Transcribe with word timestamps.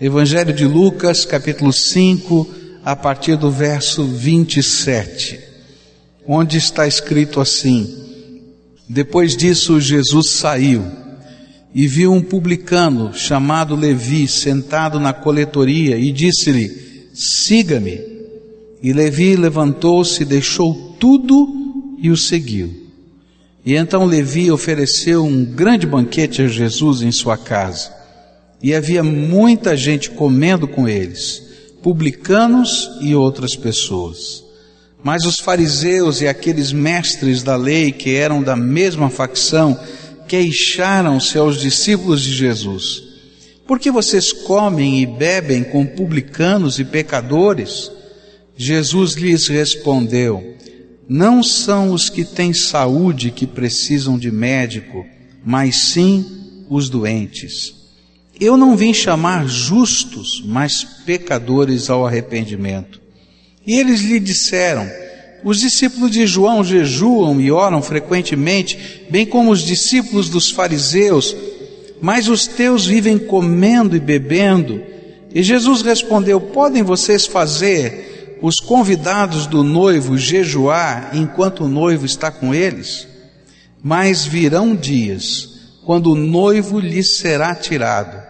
Evangelho 0.00 0.54
de 0.54 0.64
Lucas, 0.64 1.26
capítulo 1.26 1.74
5, 1.74 2.48
a 2.82 2.96
partir 2.96 3.36
do 3.36 3.50
verso 3.50 4.02
27, 4.02 5.38
onde 6.26 6.56
está 6.56 6.88
escrito 6.88 7.38
assim: 7.38 7.86
Depois 8.88 9.36
disso, 9.36 9.78
Jesus 9.78 10.30
saiu 10.30 10.82
e 11.74 11.86
viu 11.86 12.14
um 12.14 12.22
publicano 12.22 13.12
chamado 13.12 13.76
Levi 13.76 14.26
sentado 14.26 14.98
na 14.98 15.12
coletoria 15.12 15.98
e 15.98 16.10
disse-lhe: 16.10 17.10
Siga-me. 17.12 18.00
E 18.82 18.94
Levi 18.94 19.36
levantou-se, 19.36 20.24
deixou 20.24 20.96
tudo 20.98 21.46
e 21.98 22.08
o 22.08 22.16
seguiu. 22.16 22.72
E 23.66 23.76
então 23.76 24.06
Levi 24.06 24.50
ofereceu 24.50 25.26
um 25.26 25.44
grande 25.44 25.86
banquete 25.86 26.40
a 26.40 26.48
Jesus 26.48 27.02
em 27.02 27.12
sua 27.12 27.36
casa. 27.36 27.99
E 28.62 28.74
havia 28.74 29.02
muita 29.02 29.76
gente 29.76 30.10
comendo 30.10 30.68
com 30.68 30.88
eles, 30.88 31.42
publicanos 31.82 32.90
e 33.00 33.14
outras 33.14 33.56
pessoas. 33.56 34.44
Mas 35.02 35.24
os 35.24 35.36
fariseus 35.36 36.20
e 36.20 36.28
aqueles 36.28 36.72
mestres 36.72 37.42
da 37.42 37.56
lei 37.56 37.90
que 37.90 38.14
eram 38.14 38.42
da 38.42 38.54
mesma 38.54 39.08
facção 39.08 39.78
queixaram-se 40.28 41.38
aos 41.38 41.58
discípulos 41.58 42.20
de 42.20 42.32
Jesus: 42.32 43.02
Por 43.66 43.78
que 43.78 43.90
vocês 43.90 44.30
comem 44.32 45.00
e 45.00 45.06
bebem 45.06 45.64
com 45.64 45.86
publicanos 45.86 46.78
e 46.78 46.84
pecadores? 46.84 47.90
Jesus 48.56 49.14
lhes 49.14 49.48
respondeu: 49.48 50.54
Não 51.08 51.42
são 51.42 51.94
os 51.94 52.10
que 52.10 52.24
têm 52.24 52.52
saúde 52.52 53.30
que 53.30 53.46
precisam 53.46 54.18
de 54.18 54.30
médico, 54.30 55.06
mas 55.42 55.76
sim 55.76 56.26
os 56.68 56.90
doentes. 56.90 57.79
Eu 58.40 58.56
não 58.56 58.74
vim 58.74 58.94
chamar 58.94 59.46
justos, 59.46 60.42
mas 60.46 60.82
pecadores 61.04 61.90
ao 61.90 62.06
arrependimento. 62.06 62.98
E 63.66 63.78
eles 63.78 64.00
lhe 64.00 64.18
disseram: 64.18 64.90
Os 65.44 65.60
discípulos 65.60 66.10
de 66.10 66.26
João 66.26 66.64
jejuam 66.64 67.38
e 67.38 67.52
oram 67.52 67.82
frequentemente, 67.82 69.04
bem 69.10 69.26
como 69.26 69.50
os 69.50 69.60
discípulos 69.60 70.30
dos 70.30 70.50
fariseus, 70.50 71.36
mas 72.00 72.28
os 72.28 72.46
teus 72.46 72.86
vivem 72.86 73.18
comendo 73.18 73.94
e 73.94 74.00
bebendo. 74.00 74.82
E 75.34 75.42
Jesus 75.42 75.82
respondeu: 75.82 76.40
Podem 76.40 76.82
vocês 76.82 77.26
fazer 77.26 78.38
os 78.40 78.58
convidados 78.58 79.46
do 79.46 79.62
noivo 79.62 80.16
jejuar 80.16 81.10
enquanto 81.12 81.64
o 81.64 81.68
noivo 81.68 82.06
está 82.06 82.30
com 82.30 82.54
eles? 82.54 83.06
Mas 83.82 84.24
virão 84.24 84.74
dias 84.74 85.60
quando 85.84 86.12
o 86.12 86.14
noivo 86.14 86.80
lhes 86.80 87.18
será 87.18 87.54
tirado 87.54 88.29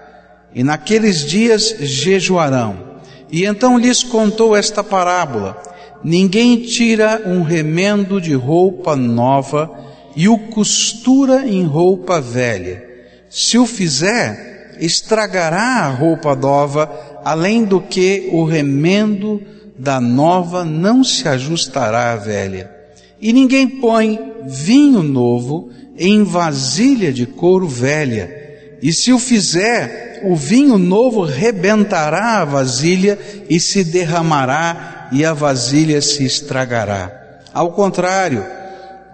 e 0.54 0.64
naqueles 0.64 1.24
dias 1.24 1.76
jejuarão. 1.80 2.90
E 3.30 3.44
então 3.44 3.78
lhes 3.78 4.02
contou 4.02 4.56
esta 4.56 4.82
parábola: 4.82 5.60
Ninguém 6.02 6.62
tira 6.62 7.22
um 7.26 7.42
remendo 7.42 8.20
de 8.20 8.34
roupa 8.34 8.96
nova 8.96 9.70
e 10.16 10.28
o 10.28 10.38
costura 10.38 11.46
em 11.46 11.64
roupa 11.64 12.20
velha. 12.20 12.84
Se 13.28 13.58
o 13.58 13.66
fizer, 13.66 14.76
estragará 14.80 15.84
a 15.84 15.88
roupa 15.88 16.34
nova, 16.34 16.90
além 17.24 17.64
do 17.64 17.80
que 17.80 18.28
o 18.32 18.44
remendo 18.44 19.42
da 19.78 20.00
nova 20.00 20.64
não 20.64 21.04
se 21.04 21.28
ajustará 21.28 22.12
à 22.12 22.16
velha. 22.16 22.70
E 23.20 23.32
ninguém 23.32 23.68
põe 23.68 24.18
vinho 24.46 25.02
novo 25.02 25.70
em 25.96 26.24
vasilha 26.24 27.12
de 27.12 27.26
couro 27.26 27.68
velha, 27.68 28.38
e 28.82 28.92
se 28.92 29.12
o 29.12 29.18
fizer, 29.18 30.09
o 30.24 30.36
vinho 30.36 30.78
novo 30.78 31.24
rebentará 31.24 32.40
a 32.40 32.44
vasilha 32.44 33.18
e 33.48 33.58
se 33.58 33.84
derramará 33.84 35.08
e 35.12 35.24
a 35.24 35.32
vasilha 35.32 36.00
se 36.00 36.24
estragará. 36.24 37.40
Ao 37.52 37.72
contrário, 37.72 38.44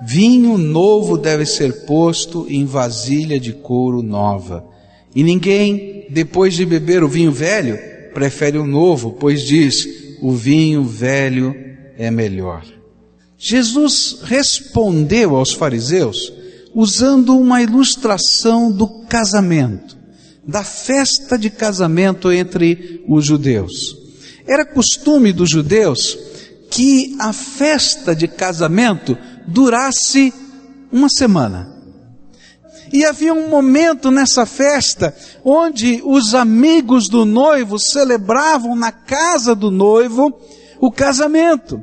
vinho 0.02 0.58
novo 0.58 1.16
deve 1.16 1.47
ser 1.47 1.84
posto 1.86 2.47
em 2.48 2.64
vasilha 2.64 3.41
de 3.41 3.53
couro 3.53 4.03
nova. 4.03 4.64
E 5.14 5.22
ninguém, 5.22 6.06
depois 6.10 6.54
de 6.54 6.66
beber 6.66 7.03
o 7.03 7.08
vinho 7.08 7.32
velho, 7.32 7.78
prefere 8.12 8.58
o 8.58 8.66
novo, 8.66 9.12
pois 9.19 9.42
diz: 9.42 10.19
o 10.20 10.32
vinho 10.32 10.84
velho 10.84 11.54
é 11.97 12.10
melhor. 12.10 12.62
Jesus 13.38 14.19
respondeu 14.25 15.36
aos 15.36 15.52
fariseus 15.52 16.32
usando 16.75 17.38
uma 17.38 17.62
ilustração 17.62 18.70
do 18.70 18.86
casamento 19.06 19.95
da 20.46 20.62
festa 20.62 21.36
de 21.36 21.50
casamento 21.50 22.30
entre 22.30 23.02
os 23.08 23.24
judeus. 23.24 23.96
Era 24.46 24.64
costume 24.64 25.32
dos 25.32 25.50
judeus 25.50 26.16
que 26.70 27.16
a 27.18 27.32
festa 27.32 28.14
de 28.14 28.28
casamento 28.28 29.18
durasse 29.46 30.32
uma 30.92 31.08
semana. 31.08 31.74
E 32.92 33.04
havia 33.04 33.34
um 33.34 33.48
momento 33.48 34.10
nessa 34.10 34.46
festa 34.46 35.14
onde 35.44 36.00
os 36.04 36.34
amigos 36.34 37.08
do 37.08 37.24
noivo 37.24 37.78
celebravam 37.78 38.76
na 38.76 38.92
casa 38.92 39.54
do 39.54 39.70
noivo 39.70 40.32
o 40.80 40.92
casamento. 40.92 41.82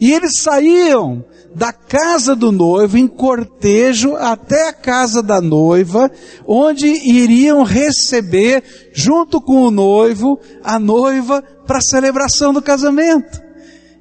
E 0.00 0.12
eles 0.12 0.40
saíam 0.40 1.24
da 1.54 1.72
casa 1.72 2.34
do 2.34 2.50
noivo 2.50 2.98
em 2.98 3.06
cortejo 3.06 4.16
até 4.16 4.68
a 4.68 4.72
casa 4.72 5.22
da 5.22 5.40
noiva, 5.40 6.10
onde 6.46 6.86
iriam 6.86 7.62
receber, 7.62 8.90
junto 8.92 9.40
com 9.40 9.62
o 9.62 9.70
noivo, 9.70 10.38
a 10.62 10.78
noiva 10.78 11.42
para 11.66 11.78
a 11.78 11.82
celebração 11.82 12.52
do 12.52 12.60
casamento. 12.60 13.40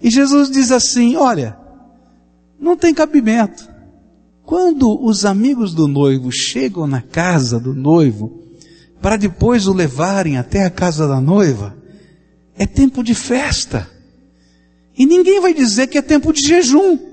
E 0.02 0.10
Jesus 0.10 0.50
diz 0.50 0.72
assim: 0.72 1.16
Olha, 1.16 1.58
não 2.60 2.76
tem 2.76 2.94
cabimento. 2.94 3.72
Quando 4.44 5.02
os 5.02 5.24
amigos 5.24 5.74
do 5.74 5.88
noivo 5.88 6.32
chegam 6.32 6.86
na 6.86 7.02
casa 7.02 7.60
do 7.60 7.74
noivo, 7.74 8.42
para 9.02 9.16
depois 9.16 9.68
o 9.68 9.74
levarem 9.74 10.38
até 10.38 10.66
a 10.66 10.70
casa 10.70 11.08
da 11.08 11.22
noiva, 11.22 11.76
é 12.58 12.66
tempo 12.66 13.04
de 13.04 13.14
festa. 13.14 13.90
E 14.98 15.06
ninguém 15.06 15.40
vai 15.40 15.54
dizer 15.54 15.88
que 15.88 15.98
é 15.98 16.02
tempo 16.02 16.34
de 16.34 16.48
jejum. 16.48 17.13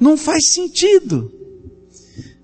Não 0.00 0.16
faz 0.16 0.52
sentido. 0.52 1.30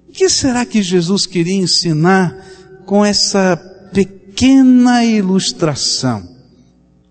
O 0.06 0.12
que 0.12 0.28
será 0.28 0.66
que 0.66 0.82
Jesus 0.82 1.26
queria 1.26 1.54
ensinar 1.54 2.46
com 2.84 3.02
essa 3.02 3.56
pequena 3.92 5.02
ilustração? 5.02 6.20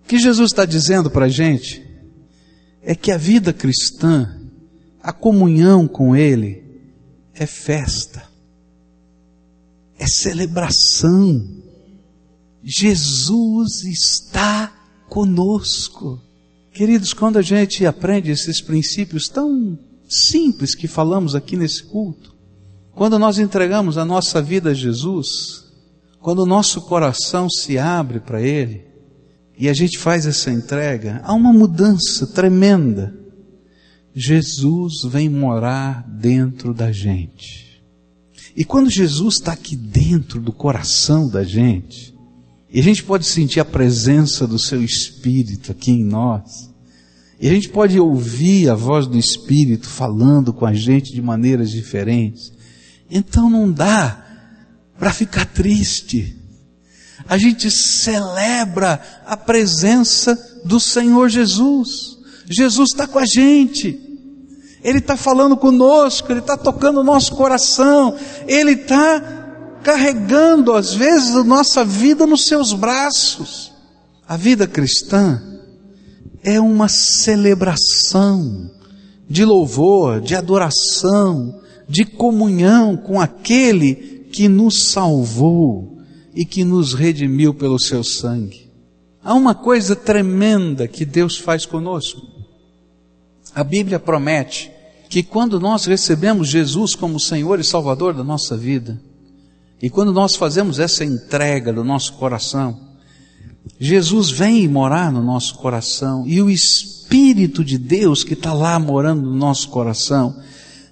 O 0.04 0.08
que 0.08 0.20
Jesus 0.20 0.52
está 0.52 0.64
dizendo 0.64 1.10
para 1.10 1.26
a 1.26 1.30
gente 1.30 1.84
é 2.84 2.94
que 2.94 3.12
a 3.12 3.18
vida 3.18 3.52
cristã, 3.52 4.40
a 5.02 5.12
comunhão 5.12 5.88
com 5.88 6.16
Ele, 6.16 6.64
é 7.34 7.48
festa, 7.48 8.24
é 9.98 10.06
celebração. 10.06 11.44
Jesus 12.64 13.84
está 13.84 14.72
conosco. 15.10 16.22
Queridos, 16.72 17.14
quando 17.14 17.38
a 17.38 17.42
gente 17.42 17.86
aprende 17.86 18.30
esses 18.30 18.62
princípios 18.62 19.28
tão 19.28 19.78
simples 20.24 20.76
que 20.76 20.88
falamos 20.88 21.36
aqui 21.36 21.56
nesse 21.56 21.84
culto. 21.84 22.36
Quando 22.94 23.20
nós 23.20 23.38
entregamos 23.40 23.98
a 23.98 24.06
nossa 24.06 24.42
vida 24.42 24.70
a 24.72 24.74
Jesus, 24.74 25.66
quando 26.20 26.40
o 26.40 26.46
nosso 26.46 26.82
coração 26.82 27.50
se 27.50 27.78
abre 27.78 28.20
para 28.20 28.42
Ele, 28.42 28.86
e 29.58 29.70
a 29.70 29.74
gente 29.74 29.98
faz 29.98 30.26
essa 30.26 30.52
entrega, 30.52 31.22
há 31.24 31.34
uma 31.34 31.54
mudança 31.54 32.28
tremenda. 32.28 33.14
Jesus 34.14 35.04
vem 35.06 35.30
morar 35.30 36.06
dentro 36.08 36.74
da 36.74 36.92
gente. 36.92 37.84
E 38.56 38.64
quando 38.64 38.90
Jesus 38.90 39.36
está 39.36 39.52
aqui 39.52 39.76
dentro 39.76 40.40
do 40.40 40.52
coração 40.52 41.30
da 41.30 41.44
gente, 41.44 42.16
e 42.70 42.80
a 42.80 42.84
gente 42.84 43.04
pode 43.04 43.26
sentir 43.26 43.60
a 43.60 43.66
presença 43.66 44.48
do 44.48 44.58
Seu 44.58 44.84
Espírito 44.84 45.72
aqui 45.72 45.92
em 45.92 46.04
nós, 46.04 46.74
e 47.46 47.48
a 47.48 47.54
gente 47.54 47.70
pode 47.70 48.00
ouvir 48.00 48.72
a 48.72 48.74
voz 48.74 49.06
do 49.06 49.20
Espírito 49.20 49.88
falando 49.88 50.52
com 50.52 50.66
a 50.66 50.74
gente 50.74 51.14
de 51.14 51.22
maneiras 51.22 51.70
diferentes. 51.70 52.52
Então 53.08 53.52
não 53.52 53.72
dá 53.72 54.26
para 54.98 55.14
ficar 55.14 55.46
triste. 55.46 56.36
A 57.30 57.38
gente 57.38 57.70
celebra 57.70 59.00
a 59.28 59.38
presença 59.38 60.36
do 60.66 60.80
Senhor 60.80 61.30
Jesus. 61.30 62.18
Jesus 62.50 62.90
está 62.90 63.06
com 63.06 63.20
a 63.20 63.28
gente. 63.28 63.96
Ele 64.84 64.98
está 64.98 65.16
falando 65.16 65.56
conosco, 65.56 66.32
Ele 66.32 66.40
está 66.40 66.58
tocando 66.58 67.02
o 67.02 67.04
nosso 67.04 67.36
coração, 67.36 68.18
Ele 68.48 68.72
está 68.72 69.22
carregando 69.84 70.74
às 70.74 70.96
vezes 70.96 71.36
a 71.36 71.44
nossa 71.44 71.86
vida 71.86 72.26
nos 72.26 72.48
seus 72.48 72.74
braços. 72.74 73.72
A 74.28 74.36
vida 74.36 74.66
cristã 74.66 75.55
é 76.46 76.62
uma 76.62 76.88
celebração 76.88 78.70
de 79.28 79.44
louvor, 79.44 80.22
de 80.22 80.36
adoração, 80.36 81.60
de 81.90 82.06
comunhão 82.06 82.96
com 82.96 83.20
aquele 83.20 84.28
que 84.32 84.48
nos 84.48 84.90
salvou 84.90 85.98
e 86.36 86.46
que 86.46 86.64
nos 86.64 86.94
redimiu 86.94 87.52
pelo 87.52 87.80
seu 87.80 88.04
sangue. 88.04 88.70
Há 89.24 89.34
uma 89.34 89.56
coisa 89.56 89.96
tremenda 89.96 90.88
que 90.88 91.04
Deus 91.04 91.36
faz 91.36 91.66
conosco. 91.66 92.22
A 93.56 93.64
Bíblia 93.64 94.00
promete 94.00 94.72
que 95.10 95.24
quando 95.24 95.60
nós 95.60 95.86
recebemos 95.86 96.48
Jesus 96.48 96.94
como 96.94 97.20
Senhor 97.20 97.60
e 97.60 97.64
Salvador 97.64 98.14
da 98.14 98.24
nossa 98.24 98.56
vida, 98.56 99.02
e 99.82 99.90
quando 99.90 100.14
nós 100.14 100.36
fazemos 100.36 100.78
essa 100.78 101.04
entrega 101.04 101.74
do 101.74 101.84
nosso 101.84 102.14
coração, 102.14 102.85
Jesus 103.80 104.32
vem 104.32 104.68
morar 104.68 105.12
no 105.12 105.22
nosso 105.22 105.56
coração 105.56 106.26
e 106.26 106.42
o 106.42 106.50
Espírito 106.50 107.64
de 107.64 107.78
Deus 107.78 108.24
que 108.24 108.34
está 108.34 108.54
lá 108.54 108.80
morando 108.80 109.22
no 109.22 109.36
nosso 109.36 109.70
coração, 109.70 110.36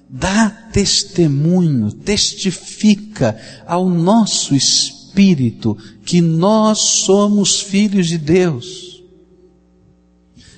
dá 0.10 0.50
testemunho, 0.50 1.92
testifica 1.92 3.38
ao 3.66 3.90
nosso 3.90 4.56
espírito 4.56 5.78
que 6.06 6.22
nós 6.22 6.80
somos 6.80 7.62
filhos 7.62 8.08
de 8.08 8.18
Deus. 8.18 8.93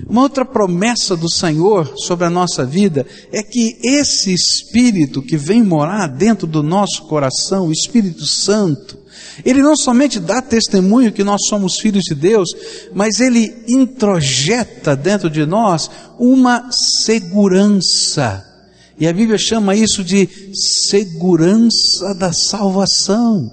Uma 0.07 0.23
outra 0.23 0.43
promessa 0.43 1.15
do 1.15 1.29
Senhor 1.29 1.93
sobre 1.97 2.25
a 2.25 2.29
nossa 2.29 2.65
vida 2.65 3.05
é 3.31 3.41
que 3.41 3.77
esse 3.83 4.33
Espírito 4.33 5.21
que 5.21 5.37
vem 5.37 5.63
morar 5.63 6.07
dentro 6.07 6.45
do 6.45 6.61
nosso 6.61 7.03
coração, 7.03 7.67
o 7.67 7.71
Espírito 7.71 8.25
Santo, 8.25 8.97
ele 9.45 9.61
não 9.61 9.75
somente 9.75 10.19
dá 10.19 10.41
testemunho 10.41 11.11
que 11.11 11.23
nós 11.23 11.47
somos 11.47 11.79
filhos 11.79 12.03
de 12.03 12.15
Deus, 12.15 12.49
mas 12.93 13.19
ele 13.19 13.63
introjeta 13.67 14.95
dentro 14.95 15.29
de 15.29 15.45
nós 15.45 15.89
uma 16.19 16.69
segurança 16.71 18.45
e 18.97 19.07
a 19.07 19.13
Bíblia 19.13 19.37
chama 19.37 19.75
isso 19.75 20.03
de 20.03 20.29
segurança 20.53 22.13
da 22.15 22.31
salvação. 22.31 23.51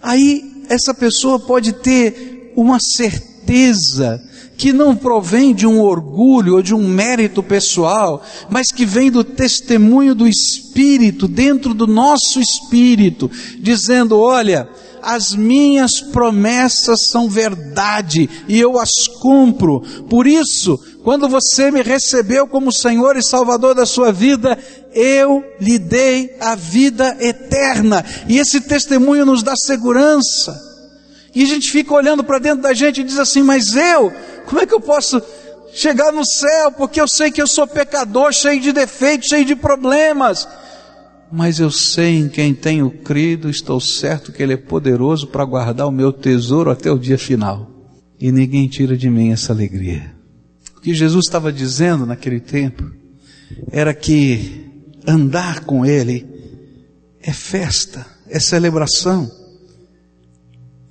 Aí 0.00 0.64
essa 0.68 0.94
pessoa 0.94 1.40
pode 1.40 1.72
ter 1.72 2.52
uma 2.56 2.78
certeza 2.78 4.22
que 4.56 4.72
não 4.72 4.94
provém 4.94 5.54
de 5.54 5.66
um 5.66 5.80
orgulho 5.80 6.54
ou 6.54 6.62
de 6.62 6.74
um 6.74 6.86
mérito 6.86 7.42
pessoal, 7.42 8.22
mas 8.48 8.70
que 8.70 8.84
vem 8.84 9.10
do 9.10 9.24
testemunho 9.24 10.14
do 10.14 10.26
Espírito, 10.26 11.26
dentro 11.26 11.74
do 11.74 11.86
nosso 11.86 12.40
espírito, 12.40 13.30
dizendo: 13.58 14.18
olha, 14.18 14.68
as 15.02 15.34
minhas 15.34 16.00
promessas 16.00 17.06
são 17.08 17.28
verdade 17.28 18.30
e 18.46 18.58
eu 18.58 18.78
as 18.78 19.08
cumpro. 19.08 19.80
Por 20.08 20.26
isso, 20.26 20.78
quando 21.02 21.28
você 21.28 21.70
me 21.70 21.82
recebeu 21.82 22.46
como 22.46 22.72
Senhor 22.72 23.16
e 23.16 23.22
Salvador 23.22 23.74
da 23.74 23.84
sua 23.84 24.12
vida, 24.12 24.56
eu 24.94 25.44
lhe 25.60 25.78
dei 25.78 26.36
a 26.40 26.54
vida 26.54 27.16
eterna. 27.20 28.04
E 28.28 28.38
esse 28.38 28.60
testemunho 28.60 29.26
nos 29.26 29.42
dá 29.42 29.54
segurança. 29.56 30.70
E 31.34 31.42
a 31.42 31.46
gente 31.46 31.70
fica 31.70 31.94
olhando 31.94 32.22
para 32.22 32.38
dentro 32.38 32.62
da 32.62 32.74
gente 32.74 33.00
e 33.00 33.04
diz 33.04 33.18
assim: 33.18 33.42
Mas 33.42 33.74
eu, 33.74 34.12
como 34.52 34.60
é 34.60 34.66
que 34.66 34.74
eu 34.74 34.80
posso 34.80 35.18
chegar 35.72 36.12
no 36.12 36.26
céu? 36.26 36.72
Porque 36.72 37.00
eu 37.00 37.08
sei 37.08 37.30
que 37.30 37.40
eu 37.40 37.46
sou 37.46 37.66
pecador, 37.66 38.30
cheio 38.34 38.60
de 38.60 38.70
defeitos, 38.70 39.28
cheio 39.28 39.46
de 39.46 39.56
problemas. 39.56 40.46
Mas 41.32 41.58
eu 41.58 41.70
sei 41.70 42.18
em 42.18 42.28
quem 42.28 42.52
tenho 42.52 42.90
crido, 42.90 43.48
estou 43.48 43.80
certo 43.80 44.30
que 44.30 44.42
Ele 44.42 44.52
é 44.52 44.58
poderoso 44.58 45.26
para 45.28 45.46
guardar 45.46 45.88
o 45.88 45.90
meu 45.90 46.12
tesouro 46.12 46.70
até 46.70 46.92
o 46.92 46.98
dia 46.98 47.16
final. 47.16 47.70
E 48.20 48.30
ninguém 48.30 48.68
tira 48.68 48.94
de 48.94 49.08
mim 49.08 49.32
essa 49.32 49.54
alegria. 49.54 50.14
O 50.76 50.80
que 50.82 50.92
Jesus 50.92 51.24
estava 51.24 51.50
dizendo 51.50 52.04
naquele 52.04 52.38
tempo 52.38 52.92
era 53.70 53.94
que 53.94 54.70
andar 55.06 55.60
com 55.60 55.86
Ele 55.86 56.28
é 57.22 57.32
festa, 57.32 58.04
é 58.28 58.38
celebração, 58.38 59.30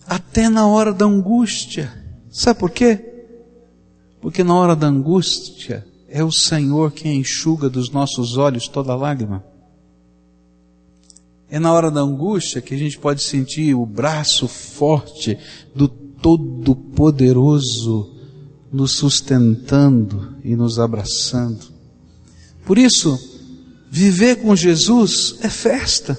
até 0.08 0.50
na 0.50 0.66
hora 0.66 0.92
da 0.92 1.06
angústia. 1.06 1.94
Sabe 2.32 2.60
por 2.60 2.72
quê? 2.72 3.11
Porque 4.22 4.44
na 4.44 4.56
hora 4.56 4.76
da 4.76 4.88
angústia 4.88 5.86
é 6.08 6.24
o 6.24 6.32
Senhor 6.32 6.92
quem 6.92 7.20
enxuga 7.20 7.70
dos 7.70 7.90
nossos 7.90 8.38
olhos 8.38 8.68
toda 8.68 8.96
lágrima. 8.96 9.44
É 11.50 11.58
na 11.60 11.74
hora 11.74 11.90
da 11.90 12.02
angústia 12.02 12.62
que 12.62 12.74
a 12.74 12.78
gente 12.78 12.98
pode 12.98 13.24
sentir 13.24 13.74
o 13.74 13.86
braço 13.86 14.48
forte 14.48 15.38
do 15.76 15.88
Todo-Poderoso 15.88 18.10
nos 18.72 18.94
sustentando 18.94 20.36
e 20.44 20.56
nos 20.56 20.80
abraçando. 20.80 21.66
Por 22.66 22.78
isso, 22.78 23.20
viver 23.90 24.38
com 24.38 24.56
Jesus 24.56 25.36
é 25.42 25.50
festa. 25.50 26.18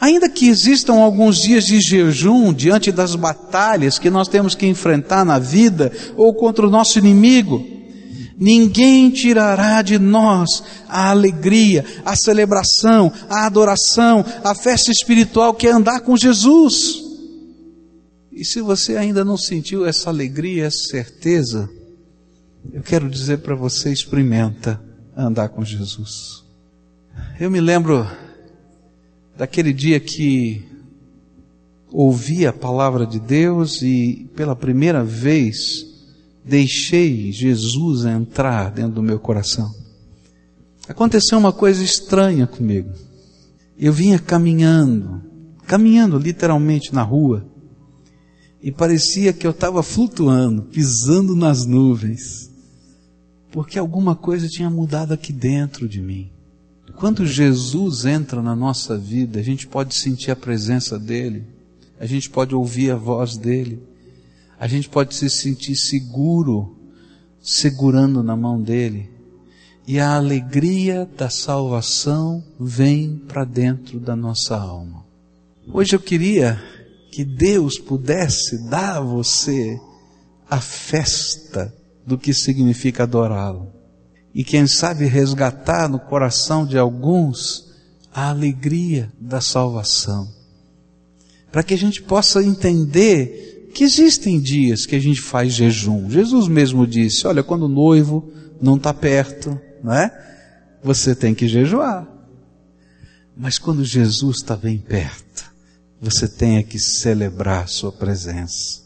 Ainda 0.00 0.28
que 0.28 0.48
existam 0.48 0.94
alguns 0.94 1.38
dias 1.38 1.64
de 1.64 1.80
jejum 1.80 2.52
diante 2.52 2.92
das 2.92 3.14
batalhas 3.14 3.98
que 3.98 4.10
nós 4.10 4.28
temos 4.28 4.54
que 4.54 4.66
enfrentar 4.66 5.24
na 5.24 5.38
vida 5.38 5.92
ou 6.16 6.34
contra 6.34 6.66
o 6.66 6.70
nosso 6.70 6.98
inimigo, 6.98 7.64
ninguém 8.38 9.10
tirará 9.10 9.80
de 9.82 9.98
nós 9.98 10.62
a 10.88 11.10
alegria, 11.10 11.84
a 12.04 12.16
celebração, 12.16 13.12
a 13.28 13.46
adoração, 13.46 14.24
a 14.42 14.54
festa 14.54 14.90
espiritual 14.90 15.54
que 15.54 15.66
é 15.66 15.72
andar 15.72 16.00
com 16.00 16.16
Jesus. 16.16 17.02
E 18.32 18.44
se 18.44 18.60
você 18.60 18.96
ainda 18.96 19.24
não 19.24 19.38
sentiu 19.38 19.86
essa 19.86 20.10
alegria, 20.10 20.66
essa 20.66 20.88
certeza, 20.90 21.70
eu 22.72 22.82
quero 22.82 23.08
dizer 23.08 23.38
para 23.38 23.54
você: 23.54 23.92
experimenta 23.92 24.82
andar 25.16 25.50
com 25.50 25.64
Jesus. 25.64 26.42
Eu 27.38 27.48
me 27.48 27.60
lembro 27.60 28.06
daquele 29.36 29.72
dia 29.72 29.98
que 29.98 30.62
ouvi 31.90 32.46
a 32.46 32.52
palavra 32.52 33.06
de 33.06 33.20
Deus 33.20 33.82
e 33.82 34.28
pela 34.34 34.56
primeira 34.56 35.04
vez 35.04 35.86
deixei 36.44 37.32
Jesus 37.32 38.04
entrar 38.04 38.70
dentro 38.70 38.94
do 38.94 39.02
meu 39.02 39.18
coração. 39.18 39.72
Aconteceu 40.88 41.38
uma 41.38 41.52
coisa 41.52 41.82
estranha 41.82 42.46
comigo. 42.46 42.90
Eu 43.78 43.92
vinha 43.92 44.18
caminhando, 44.18 45.22
caminhando 45.66 46.18
literalmente 46.18 46.94
na 46.94 47.02
rua, 47.02 47.46
e 48.62 48.70
parecia 48.70 49.32
que 49.32 49.46
eu 49.46 49.50
estava 49.50 49.82
flutuando, 49.82 50.62
pisando 50.62 51.34
nas 51.34 51.66
nuvens, 51.66 52.50
porque 53.50 53.78
alguma 53.78 54.16
coisa 54.16 54.48
tinha 54.48 54.70
mudado 54.70 55.12
aqui 55.12 55.32
dentro 55.32 55.88
de 55.88 56.00
mim. 56.00 56.30
Quando 56.92 57.26
Jesus 57.26 58.04
entra 58.04 58.42
na 58.42 58.54
nossa 58.54 58.96
vida, 58.96 59.40
a 59.40 59.42
gente 59.42 59.66
pode 59.66 59.94
sentir 59.94 60.30
a 60.30 60.36
presença 60.36 60.98
dele, 60.98 61.44
a 61.98 62.06
gente 62.06 62.28
pode 62.28 62.54
ouvir 62.54 62.90
a 62.90 62.96
voz 62.96 63.36
dele, 63.36 63.82
a 64.58 64.66
gente 64.66 64.88
pode 64.88 65.14
se 65.14 65.28
sentir 65.28 65.76
seguro, 65.76 66.76
segurando 67.40 68.22
na 68.22 68.36
mão 68.36 68.60
dele, 68.60 69.10
e 69.86 69.98
a 69.98 70.14
alegria 70.14 71.08
da 71.16 71.28
salvação 71.28 72.42
vem 72.58 73.16
para 73.16 73.44
dentro 73.44 73.98
da 73.98 74.14
nossa 74.14 74.56
alma. 74.56 75.04
Hoje 75.66 75.96
eu 75.96 76.00
queria 76.00 76.62
que 77.10 77.24
Deus 77.24 77.78
pudesse 77.78 78.68
dar 78.68 78.96
a 78.96 79.00
você 79.00 79.78
a 80.48 80.60
festa 80.60 81.74
do 82.06 82.18
que 82.18 82.32
significa 82.32 83.02
adorá-lo. 83.02 83.73
E 84.34 84.42
quem 84.42 84.66
sabe 84.66 85.06
resgatar 85.06 85.88
no 85.88 86.00
coração 86.00 86.66
de 86.66 86.76
alguns 86.76 87.72
a 88.12 88.28
alegria 88.28 89.12
da 89.20 89.40
salvação. 89.40 90.28
Para 91.50 91.62
que 91.62 91.74
a 91.74 91.78
gente 91.78 92.02
possa 92.02 92.42
entender 92.42 93.70
que 93.74 93.84
existem 93.84 94.40
dias 94.40 94.86
que 94.86 94.94
a 94.94 95.00
gente 95.00 95.20
faz 95.20 95.52
jejum. 95.52 96.08
Jesus 96.08 96.48
mesmo 96.48 96.86
disse: 96.86 97.26
olha, 97.26 97.42
quando 97.42 97.64
o 97.64 97.68
noivo 97.68 98.32
não 98.60 98.76
está 98.76 98.94
perto, 98.94 99.58
não 99.82 99.92
é? 99.92 100.10
Você 100.82 101.14
tem 101.14 101.34
que 101.34 101.48
jejuar. 101.48 102.08
Mas 103.36 103.58
quando 103.58 103.84
Jesus 103.84 104.36
está 104.38 104.56
bem 104.56 104.78
perto, 104.78 105.52
você 106.00 106.28
tenha 106.28 106.62
que 106.62 106.78
celebrar 106.78 107.64
a 107.64 107.66
sua 107.66 107.90
presença 107.90 108.84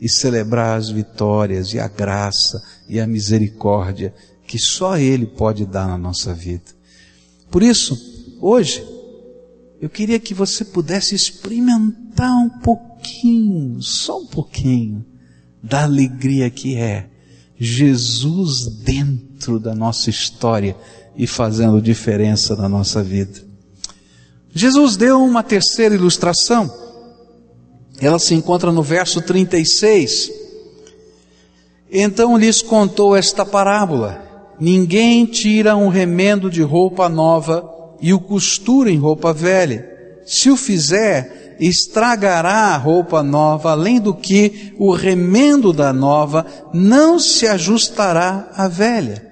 e 0.00 0.08
celebrar 0.08 0.78
as 0.78 0.88
vitórias 0.88 1.74
e 1.74 1.78
a 1.78 1.86
graça 1.86 2.62
e 2.88 2.98
a 2.98 3.06
misericórdia 3.06 4.14
que 4.50 4.58
só 4.58 4.98
Ele 4.98 5.26
pode 5.26 5.64
dar 5.64 5.86
na 5.86 5.96
nossa 5.96 6.34
vida. 6.34 6.72
Por 7.52 7.62
isso, 7.62 7.96
hoje, 8.40 8.84
eu 9.80 9.88
queria 9.88 10.18
que 10.18 10.34
você 10.34 10.64
pudesse 10.64 11.14
experimentar 11.14 12.36
um 12.36 12.48
pouquinho, 12.58 13.80
só 13.80 14.18
um 14.18 14.26
pouquinho, 14.26 15.06
da 15.62 15.84
alegria 15.84 16.50
que 16.50 16.74
é 16.74 17.08
Jesus 17.56 18.66
dentro 18.66 19.60
da 19.60 19.72
nossa 19.72 20.10
história 20.10 20.76
e 21.14 21.28
fazendo 21.28 21.80
diferença 21.80 22.56
na 22.56 22.68
nossa 22.68 23.04
vida. 23.04 23.40
Jesus 24.52 24.96
deu 24.96 25.22
uma 25.22 25.44
terceira 25.44 25.94
ilustração. 25.94 26.68
Ela 28.00 28.18
se 28.18 28.34
encontra 28.34 28.72
no 28.72 28.82
verso 28.82 29.22
36. 29.22 30.28
Então 31.88 32.36
lhes 32.36 32.60
contou 32.62 33.14
esta 33.14 33.46
parábola: 33.46 34.29
Ninguém 34.60 35.24
tira 35.24 35.76
um 35.76 35.88
remendo 35.88 36.50
de 36.50 36.62
roupa 36.62 37.08
nova 37.08 37.96
e 38.00 38.12
o 38.12 38.20
costura 38.20 38.90
em 38.90 38.98
roupa 38.98 39.32
velha. 39.32 39.88
Se 40.26 40.50
o 40.50 40.56
fizer, 40.56 41.56
estragará 41.58 42.74
a 42.74 42.76
roupa 42.76 43.22
nova, 43.22 43.70
além 43.70 44.00
do 44.00 44.14
que 44.14 44.74
o 44.78 44.92
remendo 44.92 45.72
da 45.72 45.92
nova 45.92 46.46
não 46.72 47.18
se 47.18 47.46
ajustará 47.46 48.50
à 48.54 48.68
velha. 48.68 49.26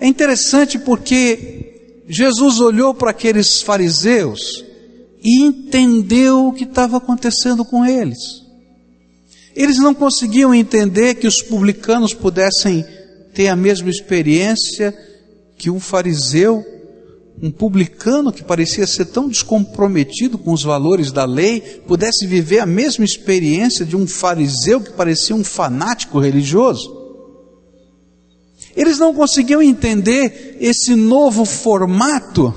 É 0.00 0.06
interessante 0.06 0.78
porque 0.78 2.02
Jesus 2.08 2.60
olhou 2.60 2.94
para 2.94 3.10
aqueles 3.10 3.62
fariseus 3.62 4.64
e 5.22 5.40
entendeu 5.40 6.48
o 6.48 6.52
que 6.52 6.64
estava 6.64 6.98
acontecendo 6.98 7.64
com 7.64 7.84
eles. 7.84 8.18
Eles 9.54 9.78
não 9.78 9.94
conseguiam 9.94 10.54
entender 10.54 11.14
que 11.14 11.26
os 11.26 11.40
publicanos 11.40 12.12
pudessem 12.12 12.84
ter 13.34 13.48
a 13.48 13.56
mesma 13.56 13.90
experiência 13.90 14.96
que 15.58 15.70
um 15.70 15.80
fariseu 15.80 16.64
um 17.42 17.50
publicano 17.50 18.32
que 18.32 18.44
parecia 18.44 18.86
ser 18.86 19.06
tão 19.06 19.28
descomprometido 19.28 20.38
com 20.38 20.52
os 20.52 20.62
valores 20.62 21.10
da 21.10 21.24
lei, 21.24 21.60
pudesse 21.86 22.26
viver 22.26 22.60
a 22.60 22.66
mesma 22.66 23.04
experiência 23.04 23.84
de 23.84 23.96
um 23.96 24.06
fariseu 24.06 24.80
que 24.80 24.92
parecia 24.92 25.34
um 25.34 25.44
fanático 25.44 26.18
religioso. 26.18 27.02
Eles 28.76 28.98
não 28.98 29.14
conseguiam 29.14 29.62
entender 29.62 30.56
esse 30.60 30.94
novo 30.94 31.44
formato 31.44 32.54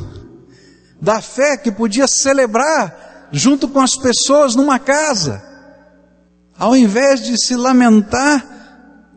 da 1.01 1.21
fé 1.21 1.57
que 1.57 1.71
podia 1.71 2.07
celebrar 2.07 3.29
junto 3.31 3.67
com 3.67 3.79
as 3.79 3.95
pessoas 3.95 4.55
numa 4.55 4.79
casa, 4.79 5.43
ao 6.57 6.75
invés 6.75 7.23
de 7.23 7.37
se 7.37 7.55
lamentar 7.55 8.56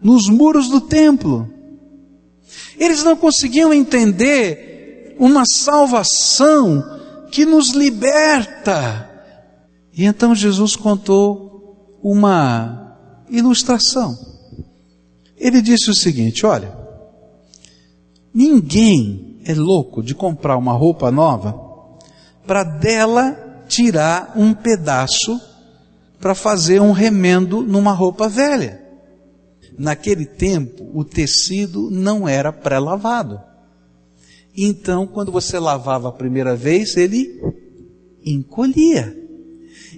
nos 0.02 0.28
muros 0.28 0.68
do 0.68 0.80
templo. 0.80 1.48
Eles 2.78 3.04
não 3.04 3.16
conseguiam 3.16 3.72
entender 3.72 5.14
uma 5.18 5.44
salvação 5.44 6.82
que 7.30 7.44
nos 7.44 7.70
liberta. 7.70 9.08
E 9.92 10.04
então 10.04 10.34
Jesus 10.34 10.76
contou 10.76 11.98
uma 12.02 12.96
ilustração. 13.28 14.16
Ele 15.36 15.60
disse 15.60 15.90
o 15.90 15.94
seguinte: 15.94 16.44
olha, 16.46 16.76
ninguém 18.32 19.40
é 19.44 19.54
louco 19.54 20.02
de 20.02 20.14
comprar 20.14 20.56
uma 20.56 20.72
roupa 20.72 21.10
nova 21.10 21.58
para 22.46 22.64
dela 22.64 23.64
tirar 23.68 24.32
um 24.36 24.52
pedaço 24.52 25.40
para 26.18 26.34
fazer 26.34 26.80
um 26.80 26.92
remendo 26.92 27.62
numa 27.62 27.92
roupa 27.92 28.28
velha. 28.28 28.89
Naquele 29.78 30.26
tempo, 30.26 30.90
o 30.94 31.04
tecido 31.04 31.90
não 31.90 32.28
era 32.28 32.52
pré-lavado. 32.52 33.40
Então, 34.56 35.06
quando 35.06 35.32
você 35.32 35.58
lavava 35.58 36.08
a 36.08 36.12
primeira 36.12 36.54
vez, 36.56 36.96
ele 36.96 37.40
encolhia. 38.24 39.16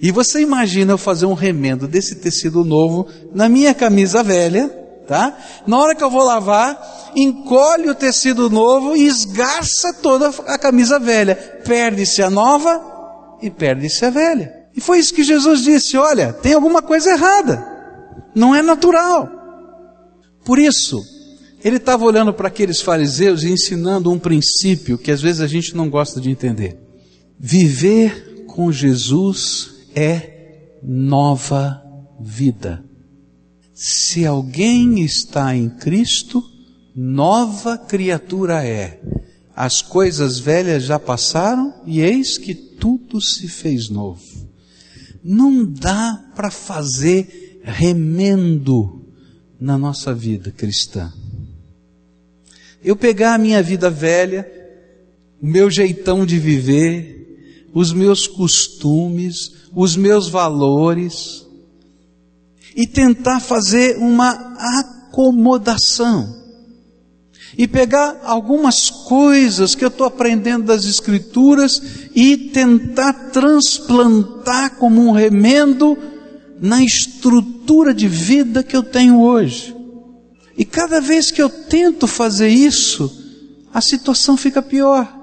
E 0.01 0.11
você 0.11 0.41
imagina 0.41 0.93
eu 0.93 0.97
fazer 0.97 1.25
um 1.25 1.33
remendo 1.33 1.87
desse 1.87 2.15
tecido 2.15 2.63
novo 2.63 3.07
na 3.33 3.49
minha 3.49 3.73
camisa 3.73 4.23
velha, 4.23 4.67
tá? 5.07 5.37
Na 5.65 5.77
hora 5.79 5.95
que 5.95 6.03
eu 6.03 6.09
vou 6.09 6.23
lavar, 6.23 7.11
encolhe 7.15 7.89
o 7.89 7.95
tecido 7.95 8.49
novo 8.49 8.95
e 8.95 9.05
esgarça 9.05 9.93
toda 9.93 10.29
a 10.47 10.57
camisa 10.57 10.99
velha. 10.99 11.35
Perde-se 11.65 12.21
a 12.21 12.29
nova 12.29 13.37
e 13.41 13.49
perde-se 13.49 14.05
a 14.05 14.09
velha. 14.09 14.63
E 14.75 14.81
foi 14.81 14.99
isso 14.99 15.13
que 15.13 15.23
Jesus 15.23 15.61
disse: 15.61 15.97
olha, 15.97 16.33
tem 16.33 16.53
alguma 16.53 16.81
coisa 16.81 17.11
errada. 17.11 17.65
Não 18.33 18.55
é 18.55 18.61
natural. 18.61 19.29
Por 20.43 20.59
isso, 20.59 21.01
ele 21.63 21.77
estava 21.77 22.03
olhando 22.03 22.33
para 22.33 22.49
aqueles 22.49 22.81
fariseus 22.81 23.43
e 23.43 23.49
ensinando 23.49 24.11
um 24.11 24.19
princípio 24.19 24.97
que 24.97 25.11
às 25.11 25.21
vezes 25.21 25.39
a 25.39 25.47
gente 25.47 25.75
não 25.75 25.89
gosta 25.89 26.19
de 26.19 26.29
entender. 26.29 26.77
Viver 27.39 28.45
com 28.47 28.71
Jesus 28.71 29.73
é 29.95 30.77
nova 30.83 31.81
vida. 32.19 32.83
Se 33.73 34.25
alguém 34.25 34.99
está 35.03 35.55
em 35.55 35.69
Cristo, 35.69 36.43
nova 36.95 37.77
criatura 37.77 38.63
é. 38.65 39.01
As 39.55 39.81
coisas 39.81 40.39
velhas 40.39 40.83
já 40.83 40.99
passaram 40.99 41.73
e 41.85 42.01
eis 42.01 42.37
que 42.37 42.53
tudo 42.53 43.21
se 43.21 43.47
fez 43.47 43.89
novo. 43.89 44.21
Não 45.23 45.63
dá 45.63 46.31
para 46.35 46.51
fazer 46.51 47.61
remendo 47.63 49.02
na 49.63 49.77
nossa 49.77 50.13
vida 50.13 50.51
cristã 50.51 51.11
eu 52.83 52.95
pegar 52.95 53.35
a 53.35 53.37
minha 53.37 53.63
vida 53.63 53.89
velha, 53.89 54.49
o 55.41 55.47
meu 55.47 55.69
jeitão 55.71 56.25
de 56.25 56.37
viver, 56.37 57.69
os 57.73 57.93
meus 57.93 58.27
costumes, 58.27 59.51
os 59.73 59.95
meus 59.95 60.27
valores, 60.27 61.45
e 62.75 62.85
tentar 62.85 63.39
fazer 63.39 63.97
uma 63.97 64.31
acomodação. 64.79 66.43
E 67.55 67.67
pegar 67.67 68.21
algumas 68.23 68.89
coisas 68.89 69.75
que 69.75 69.85
eu 69.85 69.89
estou 69.89 70.07
aprendendo 70.07 70.65
das 70.65 70.85
Escrituras 70.85 71.81
e 72.15 72.35
tentar 72.35 73.13
transplantar 73.31 74.75
como 74.75 75.01
um 75.01 75.11
remendo 75.11 75.95
na 76.63 76.81
estrutura 76.81 77.93
de 77.93 78.07
vida 78.07 78.63
que 78.63 78.73
eu 78.73 78.81
tenho 78.81 79.19
hoje. 79.19 79.75
E 80.57 80.63
cada 80.63 81.01
vez 81.01 81.29
que 81.29 81.41
eu 81.41 81.49
tento 81.49 82.07
fazer 82.07 82.47
isso, 82.47 83.11
a 83.73 83.81
situação 83.81 84.37
fica 84.37 84.61
pior. 84.61 85.13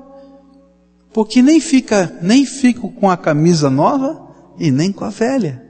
Porque 1.14 1.40
nem 1.40 1.58
fica, 1.58 2.18
nem 2.20 2.44
fico 2.44 2.92
com 2.92 3.10
a 3.10 3.16
camisa 3.16 3.70
nova 3.70 4.20
e 4.58 4.70
nem 4.70 4.92
com 4.92 5.02
a 5.02 5.08
velha. 5.08 5.64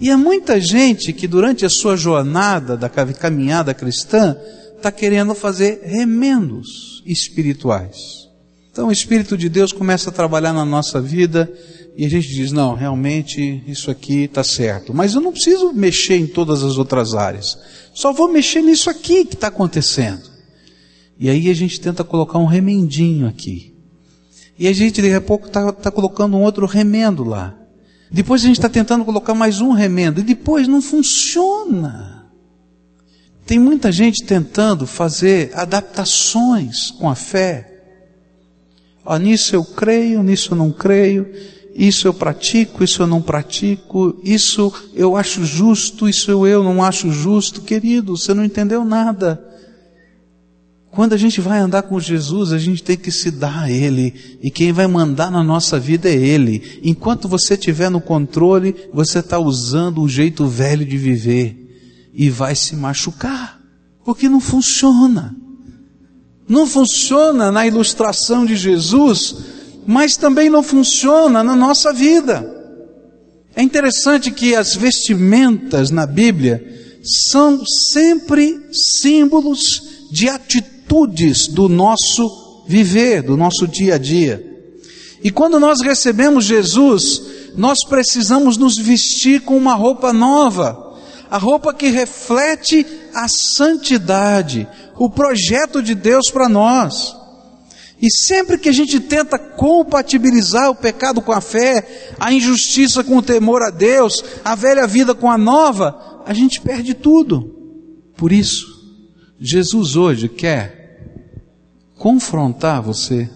E 0.00 0.12
há 0.12 0.16
muita 0.16 0.60
gente 0.60 1.12
que 1.12 1.26
durante 1.26 1.66
a 1.66 1.68
sua 1.68 1.96
jornada 1.96 2.76
da 2.76 2.88
caminhada 2.88 3.74
cristã 3.74 4.36
está 4.76 4.92
querendo 4.92 5.34
fazer 5.34 5.80
remendos 5.82 7.02
espirituais. 7.04 8.28
Então 8.70 8.86
o 8.86 8.92
Espírito 8.92 9.36
de 9.36 9.48
Deus 9.48 9.72
começa 9.72 10.10
a 10.10 10.12
trabalhar 10.12 10.52
na 10.52 10.64
nossa 10.64 11.00
vida 11.00 11.52
e 11.98 12.06
a 12.06 12.08
gente 12.08 12.28
diz: 12.28 12.52
não, 12.52 12.74
realmente 12.74 13.60
isso 13.66 13.90
aqui 13.90 14.22
está 14.22 14.44
certo. 14.44 14.94
Mas 14.94 15.14
eu 15.14 15.20
não 15.20 15.32
preciso 15.32 15.72
mexer 15.72 16.14
em 16.14 16.28
todas 16.28 16.62
as 16.62 16.78
outras 16.78 17.12
áreas. 17.12 17.58
Só 17.92 18.12
vou 18.12 18.32
mexer 18.32 18.62
nisso 18.62 18.88
aqui 18.88 19.24
que 19.24 19.34
está 19.34 19.48
acontecendo. 19.48 20.30
E 21.18 21.28
aí 21.28 21.50
a 21.50 21.54
gente 21.54 21.80
tenta 21.80 22.04
colocar 22.04 22.38
um 22.38 22.44
remendinho 22.44 23.26
aqui. 23.26 23.74
E 24.56 24.68
a 24.68 24.72
gente 24.72 25.02
de 25.02 25.12
a 25.12 25.20
pouco 25.20 25.48
está 25.48 25.72
tá 25.72 25.90
colocando 25.90 26.36
um 26.36 26.42
outro 26.42 26.66
remendo 26.66 27.24
lá. 27.24 27.58
Depois 28.08 28.42
a 28.42 28.46
gente 28.46 28.58
está 28.58 28.68
tentando 28.68 29.04
colocar 29.04 29.34
mais 29.34 29.60
um 29.60 29.72
remendo. 29.72 30.20
E 30.20 30.22
depois 30.22 30.68
não 30.68 30.80
funciona. 30.80 32.30
Tem 33.44 33.58
muita 33.58 33.90
gente 33.90 34.24
tentando 34.24 34.86
fazer 34.86 35.50
adaptações 35.52 36.92
com 36.92 37.10
a 37.10 37.16
fé. 37.16 37.82
Ó, 39.04 39.18
nisso 39.18 39.56
eu 39.56 39.64
creio, 39.64 40.22
nisso 40.22 40.52
eu 40.52 40.56
não 40.56 40.70
creio 40.70 41.26
isso 41.78 42.08
eu 42.08 42.12
pratico, 42.12 42.82
isso 42.82 43.02
eu 43.02 43.06
não 43.06 43.22
pratico, 43.22 44.18
isso 44.24 44.72
eu 44.94 45.16
acho 45.16 45.44
justo, 45.44 46.08
isso 46.08 46.44
eu 46.44 46.64
não 46.64 46.82
acho 46.82 47.12
justo. 47.12 47.62
Querido, 47.62 48.16
você 48.16 48.34
não 48.34 48.44
entendeu 48.44 48.84
nada. 48.84 49.40
Quando 50.90 51.12
a 51.12 51.16
gente 51.16 51.40
vai 51.40 51.60
andar 51.60 51.82
com 51.82 52.00
Jesus, 52.00 52.52
a 52.52 52.58
gente 52.58 52.82
tem 52.82 52.96
que 52.96 53.12
se 53.12 53.30
dar 53.30 53.60
a 53.60 53.70
Ele, 53.70 54.12
e 54.42 54.50
quem 54.50 54.72
vai 54.72 54.88
mandar 54.88 55.30
na 55.30 55.44
nossa 55.44 55.78
vida 55.78 56.08
é 56.08 56.16
Ele. 56.16 56.80
Enquanto 56.82 57.28
você 57.28 57.54
estiver 57.54 57.88
no 57.88 58.00
controle, 58.00 58.74
você 58.92 59.20
está 59.20 59.38
usando 59.38 60.02
o 60.02 60.08
jeito 60.08 60.46
velho 60.46 60.84
de 60.84 60.98
viver, 60.98 62.10
e 62.12 62.28
vai 62.28 62.56
se 62.56 62.74
machucar, 62.74 63.60
porque 64.04 64.28
não 64.28 64.40
funciona. 64.40 65.36
Não 66.48 66.66
funciona 66.66 67.52
na 67.52 67.64
ilustração 67.64 68.44
de 68.44 68.56
Jesus, 68.56 69.57
mas 69.88 70.18
também 70.18 70.50
não 70.50 70.62
funciona 70.62 71.42
na 71.42 71.56
nossa 71.56 71.94
vida. 71.94 72.46
É 73.56 73.62
interessante 73.62 74.30
que 74.30 74.54
as 74.54 74.76
vestimentas 74.76 75.90
na 75.90 76.06
Bíblia 76.06 76.62
são 77.02 77.64
sempre 77.64 78.68
símbolos 78.70 79.82
de 80.10 80.28
atitudes 80.28 81.48
do 81.48 81.70
nosso 81.70 82.66
viver, 82.68 83.22
do 83.22 83.34
nosso 83.34 83.66
dia 83.66 83.94
a 83.94 83.98
dia. 83.98 84.44
E 85.24 85.30
quando 85.30 85.58
nós 85.58 85.80
recebemos 85.80 86.44
Jesus, 86.44 87.22
nós 87.56 87.78
precisamos 87.88 88.58
nos 88.58 88.76
vestir 88.76 89.40
com 89.40 89.56
uma 89.56 89.74
roupa 89.74 90.12
nova, 90.12 90.98
a 91.30 91.38
roupa 91.38 91.72
que 91.72 91.88
reflete 91.88 92.86
a 93.14 93.26
santidade, 93.26 94.68
o 94.98 95.08
projeto 95.08 95.82
de 95.82 95.94
Deus 95.94 96.30
para 96.30 96.46
nós. 96.46 97.17
E 98.00 98.10
sempre 98.10 98.58
que 98.58 98.68
a 98.68 98.72
gente 98.72 99.00
tenta 99.00 99.38
compatibilizar 99.38 100.70
o 100.70 100.74
pecado 100.74 101.20
com 101.20 101.32
a 101.32 101.40
fé, 101.40 102.14
a 102.18 102.32
injustiça 102.32 103.02
com 103.02 103.16
o 103.16 103.22
temor 103.22 103.62
a 103.62 103.70
Deus, 103.70 104.24
a 104.44 104.54
velha 104.54 104.86
vida 104.86 105.14
com 105.14 105.30
a 105.30 105.36
nova, 105.36 106.22
a 106.24 106.32
gente 106.32 106.60
perde 106.60 106.94
tudo. 106.94 107.56
Por 108.16 108.30
isso, 108.30 108.78
Jesus 109.40 109.96
hoje 109.96 110.28
quer 110.28 110.78
confrontar 111.96 112.82
você 112.82 113.28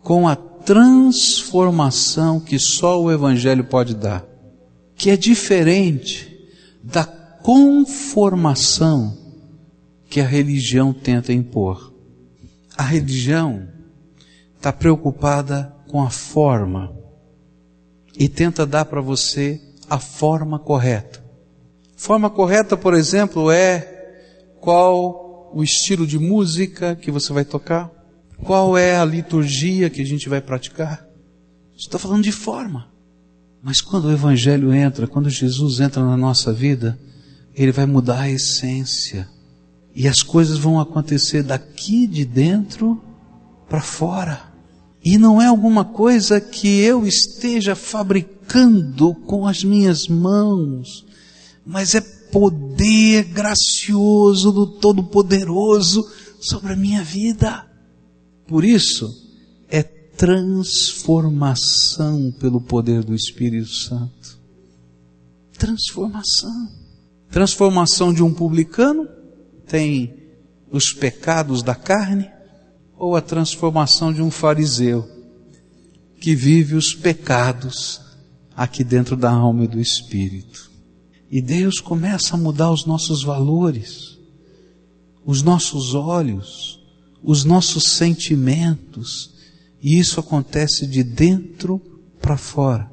com 0.00 0.28
a 0.28 0.36
transformação 0.36 2.38
que 2.38 2.58
só 2.58 3.02
o 3.02 3.10
Evangelho 3.10 3.64
pode 3.64 3.94
dar, 3.94 4.24
que 4.94 5.10
é 5.10 5.16
diferente 5.16 6.32
da 6.82 7.04
conformação 7.04 9.16
que 10.08 10.20
a 10.20 10.26
religião 10.26 10.92
tenta 10.92 11.32
impor. 11.32 11.92
A 12.76 12.82
religião 12.82 13.68
está 14.62 14.72
preocupada 14.72 15.74
com 15.88 16.00
a 16.00 16.08
forma 16.08 16.94
e 18.16 18.28
tenta 18.28 18.64
dar 18.64 18.84
para 18.84 19.00
você 19.00 19.60
a 19.90 19.98
forma 19.98 20.56
correta. 20.56 21.20
Forma 21.96 22.30
correta, 22.30 22.76
por 22.76 22.94
exemplo, 22.94 23.50
é 23.50 24.52
qual 24.60 25.50
o 25.52 25.64
estilo 25.64 26.06
de 26.06 26.16
música 26.16 26.94
que 26.94 27.10
você 27.10 27.32
vai 27.32 27.44
tocar, 27.44 27.90
qual 28.44 28.78
é 28.78 28.96
a 28.96 29.04
liturgia 29.04 29.90
que 29.90 30.00
a 30.00 30.06
gente 30.06 30.28
vai 30.28 30.40
praticar. 30.40 31.08
Estou 31.76 31.98
falando 31.98 32.22
de 32.22 32.30
forma. 32.30 32.86
Mas 33.60 33.80
quando 33.80 34.04
o 34.04 34.12
Evangelho 34.12 34.72
entra, 34.72 35.08
quando 35.08 35.28
Jesus 35.28 35.80
entra 35.80 36.04
na 36.04 36.16
nossa 36.16 36.52
vida, 36.52 36.96
ele 37.52 37.72
vai 37.72 37.84
mudar 37.84 38.20
a 38.20 38.30
essência. 38.30 39.28
E 39.92 40.06
as 40.06 40.22
coisas 40.22 40.56
vão 40.56 40.78
acontecer 40.78 41.42
daqui 41.42 42.06
de 42.06 42.24
dentro 42.24 43.02
para 43.68 43.80
fora. 43.80 44.51
E 45.04 45.18
não 45.18 45.42
é 45.42 45.46
alguma 45.46 45.84
coisa 45.84 46.40
que 46.40 46.80
eu 46.80 47.04
esteja 47.06 47.74
fabricando 47.74 49.14
com 49.26 49.46
as 49.46 49.64
minhas 49.64 50.06
mãos, 50.06 51.04
mas 51.66 51.94
é 51.94 52.00
poder 52.00 53.24
gracioso 53.24 54.52
do 54.52 54.66
Todo-Poderoso 54.66 56.08
sobre 56.40 56.72
a 56.72 56.76
minha 56.76 57.02
vida. 57.02 57.66
Por 58.46 58.64
isso, 58.64 59.12
é 59.68 59.82
transformação 59.82 62.32
pelo 62.38 62.60
poder 62.60 63.02
do 63.02 63.14
Espírito 63.14 63.70
Santo. 63.70 64.38
Transformação. 65.58 66.68
Transformação 67.30 68.12
de 68.12 68.22
um 68.22 68.32
publicano 68.32 69.08
tem 69.66 70.14
os 70.70 70.92
pecados 70.92 71.62
da 71.62 71.74
carne, 71.74 72.30
ou 73.02 73.16
a 73.16 73.20
transformação 73.20 74.12
de 74.12 74.22
um 74.22 74.30
fariseu 74.30 75.10
que 76.20 76.36
vive 76.36 76.76
os 76.76 76.94
pecados 76.94 78.00
aqui 78.56 78.84
dentro 78.84 79.16
da 79.16 79.28
alma 79.28 79.64
e 79.64 79.66
do 79.66 79.80
espírito. 79.80 80.70
E 81.28 81.42
Deus 81.42 81.80
começa 81.80 82.36
a 82.36 82.38
mudar 82.38 82.70
os 82.70 82.86
nossos 82.86 83.24
valores, 83.24 84.16
os 85.26 85.42
nossos 85.42 85.96
olhos, 85.96 86.78
os 87.24 87.44
nossos 87.44 87.96
sentimentos, 87.96 89.34
e 89.82 89.98
isso 89.98 90.20
acontece 90.20 90.86
de 90.86 91.02
dentro 91.02 91.82
para 92.20 92.36
fora. 92.36 92.91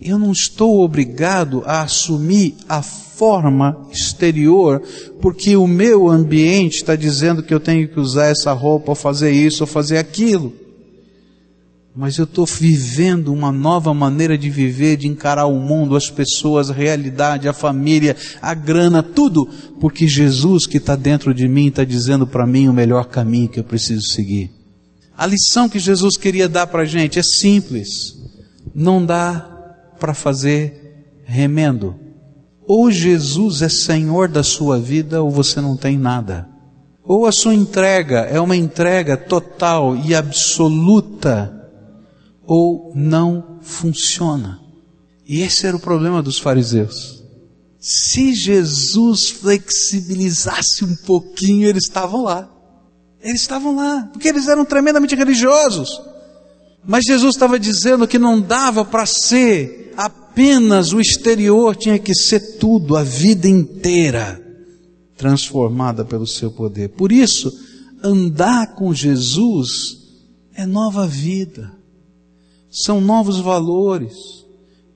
Eu 0.00 0.18
não 0.18 0.32
estou 0.32 0.80
obrigado 0.80 1.62
a 1.66 1.82
assumir 1.82 2.54
a 2.68 2.82
forma 2.82 3.88
exterior, 3.90 4.82
porque 5.20 5.56
o 5.56 5.66
meu 5.66 6.08
ambiente 6.08 6.76
está 6.76 6.94
dizendo 6.94 7.42
que 7.42 7.52
eu 7.52 7.58
tenho 7.58 7.88
que 7.88 7.98
usar 7.98 8.26
essa 8.26 8.52
roupa, 8.52 8.92
ou 8.92 8.94
fazer 8.94 9.32
isso, 9.32 9.64
ou 9.64 9.66
fazer 9.66 9.98
aquilo 9.98 10.52
mas 11.98 12.16
eu 12.16 12.26
estou 12.26 12.46
vivendo 12.46 13.32
uma 13.32 13.50
nova 13.50 13.92
maneira 13.92 14.38
de 14.38 14.48
viver, 14.48 14.96
de 14.96 15.08
encarar 15.08 15.46
o 15.46 15.58
mundo, 15.58 15.96
as 15.96 16.08
pessoas, 16.08 16.70
a 16.70 16.72
realidade, 16.72 17.48
a 17.48 17.52
família, 17.52 18.14
a 18.40 18.54
grana, 18.54 19.02
tudo, 19.02 19.48
porque 19.80 20.06
Jesus 20.06 20.64
que 20.64 20.76
está 20.76 20.94
dentro 20.94 21.34
de 21.34 21.48
mim 21.48 21.66
está 21.66 21.82
dizendo 21.82 22.24
para 22.24 22.46
mim 22.46 22.68
o 22.68 22.72
melhor 22.72 23.06
caminho 23.06 23.48
que 23.48 23.58
eu 23.58 23.64
preciso 23.64 24.06
seguir. 24.12 24.48
A 25.16 25.26
lição 25.26 25.68
que 25.68 25.80
Jesus 25.80 26.16
queria 26.16 26.48
dar 26.48 26.68
para 26.68 26.82
a 26.82 26.86
gente 26.86 27.18
é 27.18 27.22
simples, 27.24 28.16
não 28.72 29.04
dá 29.04 29.57
para 29.98 30.14
fazer 30.14 31.22
remendo. 31.24 31.94
Ou 32.66 32.90
Jesus 32.90 33.62
é 33.62 33.68
Senhor 33.68 34.28
da 34.28 34.42
sua 34.42 34.78
vida, 34.78 35.22
ou 35.22 35.30
você 35.30 35.60
não 35.60 35.76
tem 35.76 35.96
nada. 35.98 36.48
Ou 37.02 37.26
a 37.26 37.32
sua 37.32 37.54
entrega 37.54 38.20
é 38.20 38.38
uma 38.38 38.56
entrega 38.56 39.16
total 39.16 39.96
e 39.96 40.14
absoluta 40.14 41.54
ou 42.46 42.92
não 42.94 43.58
funciona. 43.62 44.60
E 45.26 45.40
esse 45.40 45.66
era 45.66 45.76
o 45.76 45.80
problema 45.80 46.22
dos 46.22 46.38
fariseus. 46.38 47.22
Se 47.78 48.34
Jesus 48.34 49.30
flexibilizasse 49.30 50.84
um 50.84 50.96
pouquinho, 50.96 51.68
eles 51.68 51.84
estavam 51.84 52.24
lá. 52.24 52.48
Eles 53.22 53.40
estavam 53.40 53.76
lá, 53.76 54.08
porque 54.12 54.28
eles 54.28 54.48
eram 54.48 54.64
tremendamente 54.64 55.14
religiosos. 55.14 56.00
Mas 56.86 57.04
Jesus 57.04 57.34
estava 57.34 57.58
dizendo 57.58 58.08
que 58.08 58.18
não 58.18 58.40
dava 58.40 58.84
para 58.84 59.04
ser 59.04 59.92
apenas 59.96 60.92
o 60.92 61.00
exterior, 61.00 61.76
tinha 61.76 61.98
que 61.98 62.14
ser 62.14 62.58
tudo, 62.58 62.96
a 62.96 63.02
vida 63.02 63.48
inteira, 63.48 64.40
transformada 65.16 66.04
pelo 66.04 66.26
seu 66.26 66.50
poder. 66.50 66.90
Por 66.90 67.12
isso, 67.12 67.52
andar 68.02 68.74
com 68.74 68.94
Jesus 68.94 69.98
é 70.54 70.64
nova 70.64 71.06
vida 71.06 71.78
são 72.70 73.00
novos 73.00 73.38
valores, 73.38 74.14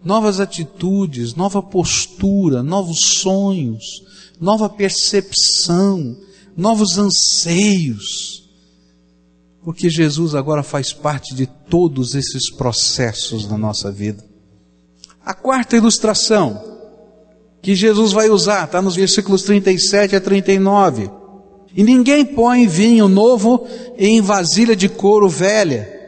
novas 0.04 0.40
atitudes, 0.40 1.34
nova 1.34 1.62
postura, 1.62 2.62
novos 2.62 3.00
sonhos, 3.20 4.02
nova 4.40 4.68
percepção, 4.68 6.16
novos 6.56 6.98
anseios. 6.98 8.41
Porque 9.64 9.88
Jesus 9.88 10.34
agora 10.34 10.62
faz 10.62 10.92
parte 10.92 11.34
de 11.34 11.46
todos 11.46 12.14
esses 12.14 12.50
processos 12.50 13.48
na 13.48 13.56
nossa 13.56 13.90
vida. 13.92 14.24
A 15.24 15.34
quarta 15.34 15.76
ilustração 15.76 16.60
que 17.60 17.74
Jesus 17.74 18.12
vai 18.12 18.28
usar 18.28 18.64
está 18.64 18.82
nos 18.82 18.96
versículos 18.96 19.42
37 19.42 20.16
a 20.16 20.20
39. 20.20 21.10
E 21.74 21.82
ninguém 21.84 22.24
põe 22.24 22.66
vinho 22.66 23.08
novo 23.08 23.66
em 23.96 24.20
vasilha 24.20 24.74
de 24.74 24.88
couro 24.88 25.28
velha 25.28 26.02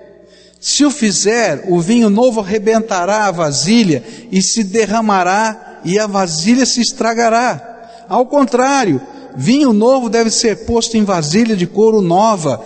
se 0.64 0.82
o 0.82 0.90
fizer, 0.90 1.66
o 1.68 1.78
vinho 1.78 2.08
novo 2.08 2.40
arrebentará 2.40 3.26
a 3.26 3.30
vasilha 3.30 4.02
e 4.32 4.40
se 4.40 4.64
derramará 4.64 5.82
e 5.84 5.98
a 5.98 6.06
vasilha 6.06 6.64
se 6.64 6.80
estragará. 6.80 8.06
Ao 8.08 8.24
contrário, 8.24 8.98
vinho 9.36 9.74
novo 9.74 10.08
deve 10.08 10.30
ser 10.30 10.64
posto 10.64 10.96
em 10.96 11.04
vasilha 11.04 11.54
de 11.54 11.66
couro 11.66 12.00
nova, 12.00 12.64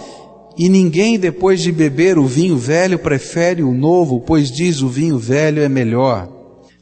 e 0.59 0.68
ninguém 0.68 1.18
depois 1.18 1.61
de 1.61 1.71
beber 1.71 2.18
o 2.18 2.27
vinho 2.27 2.57
velho 2.57 2.99
prefere 2.99 3.62
o 3.62 3.73
novo, 3.73 4.21
pois 4.21 4.51
diz 4.51 4.83
o 4.83 4.88
vinho 4.88 5.16
velho 5.16 5.62
é 5.62 5.68
melhor. 5.68 6.29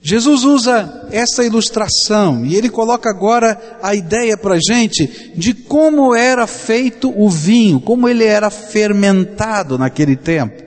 Jesus 0.00 0.44
usa 0.44 1.08
essa 1.10 1.44
ilustração 1.44 2.46
e 2.46 2.54
ele 2.54 2.70
coloca 2.70 3.10
agora 3.10 3.78
a 3.82 3.94
ideia 3.94 4.36
para 4.36 4.54
a 4.54 4.60
gente 4.60 5.32
de 5.34 5.52
como 5.52 6.14
era 6.14 6.46
feito 6.46 7.12
o 7.14 7.28
vinho, 7.28 7.80
como 7.80 8.08
ele 8.08 8.24
era 8.24 8.48
fermentado 8.48 9.76
naquele 9.76 10.16
tempo. 10.16 10.62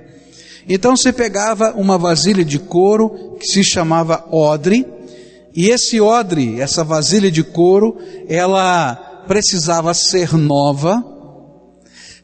Então 0.68 0.96
se 0.96 1.12
pegava 1.12 1.74
uma 1.76 1.98
vasilha 1.98 2.46
de 2.46 2.60
couro 2.60 3.38
que 3.40 3.48
se 3.48 3.64
chamava 3.64 4.26
odre, 4.32 4.86
e 5.56 5.70
esse 5.70 6.00
odre, 6.00 6.62
essa 6.62 6.84
vasilha 6.84 7.32
de 7.32 7.44
couro, 7.44 7.98
ela 8.28 9.24
precisava 9.28 9.94
ser 9.94 10.34
nova, 10.38 11.04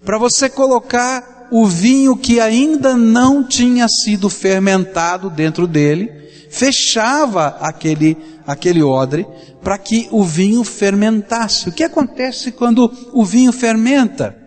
para 0.05 0.19
você 0.19 0.47
colocar 0.47 1.47
o 1.51 1.65
vinho 1.65 2.15
que 2.15 2.39
ainda 2.39 2.95
não 2.95 3.43
tinha 3.43 3.87
sido 3.87 4.29
fermentado 4.29 5.29
dentro 5.29 5.67
dele, 5.67 6.11
fechava 6.49 7.57
aquele, 7.59 8.17
aquele 8.45 8.81
odre 8.81 9.27
para 9.61 9.77
que 9.77 10.07
o 10.11 10.23
vinho 10.23 10.63
fermentasse. 10.63 11.69
O 11.69 11.71
que 11.71 11.83
acontece 11.83 12.51
quando 12.51 12.91
o 13.11 13.25
vinho 13.25 13.51
fermenta? 13.51 14.37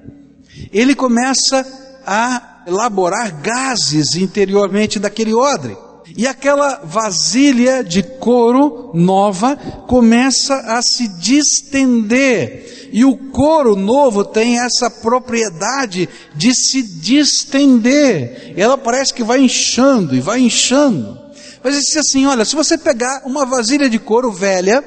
Ele 0.73 0.95
começa 0.95 1.67
a 2.07 2.63
elaborar 2.67 3.41
gases 3.41 4.15
interiormente 4.15 4.99
daquele 4.99 5.35
odre. 5.35 5.77
E 6.17 6.27
aquela 6.27 6.81
vasilha 6.85 7.85
de 7.85 8.03
couro 8.03 8.91
nova 8.95 9.57
começa 9.87 10.55
a 10.55 10.83
se 10.83 11.09
distender. 11.19 12.89
E 12.93 13.05
o 13.05 13.17
couro 13.17 13.77
novo 13.77 14.25
tem 14.25 14.59
essa 14.59 14.91
propriedade 14.91 16.09
de 16.35 16.55
se 16.55 16.83
distender. 16.83 18.55
Ela 18.57 18.79
parece 18.79 19.13
que 19.13 19.23
vai 19.23 19.41
inchando 19.41 20.15
e 20.15 20.21
vai 20.21 20.41
inchando. 20.41 21.19
Mas 21.63 21.77
disse 21.77 21.99
assim: 21.99 22.27
olha, 22.27 22.45
se 22.45 22.57
você 22.57 22.79
pegar 22.79 23.23
uma 23.27 23.45
vasilha 23.45 23.91
de 23.91 23.99
couro 23.99 24.33
velha, 24.33 24.83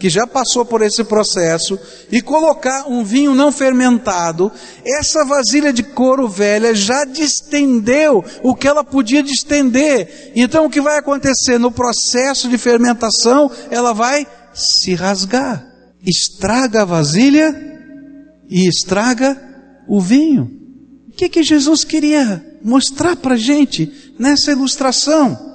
que 0.00 0.08
já 0.08 0.26
passou 0.26 0.64
por 0.64 0.80
esse 0.80 1.04
processo, 1.04 1.78
e 2.10 2.22
colocar 2.22 2.88
um 2.88 3.04
vinho 3.04 3.34
não 3.34 3.52
fermentado, 3.52 4.50
essa 4.84 5.24
vasilha 5.26 5.72
de 5.72 5.82
couro 5.82 6.26
velha 6.26 6.74
já 6.74 7.04
distendeu 7.04 8.24
o 8.42 8.54
que 8.54 8.66
ela 8.66 8.82
podia 8.82 9.22
distender. 9.22 10.32
Então 10.34 10.64
o 10.64 10.70
que 10.70 10.80
vai 10.80 10.98
acontecer 10.98 11.58
no 11.58 11.70
processo 11.70 12.48
de 12.48 12.56
fermentação? 12.56 13.50
Ela 13.70 13.92
vai 13.92 14.26
se 14.54 14.94
rasgar, 14.94 15.64
estraga 16.04 16.82
a 16.82 16.86
vasilha 16.86 17.54
e 18.48 18.66
estraga 18.66 19.38
o 19.86 20.00
vinho. 20.00 20.50
O 21.08 21.12
que 21.12 21.28
que 21.28 21.42
Jesus 21.42 21.84
queria 21.84 22.42
mostrar 22.62 23.16
para 23.16 23.36
gente 23.36 24.12
nessa 24.18 24.52
ilustração. 24.52 25.49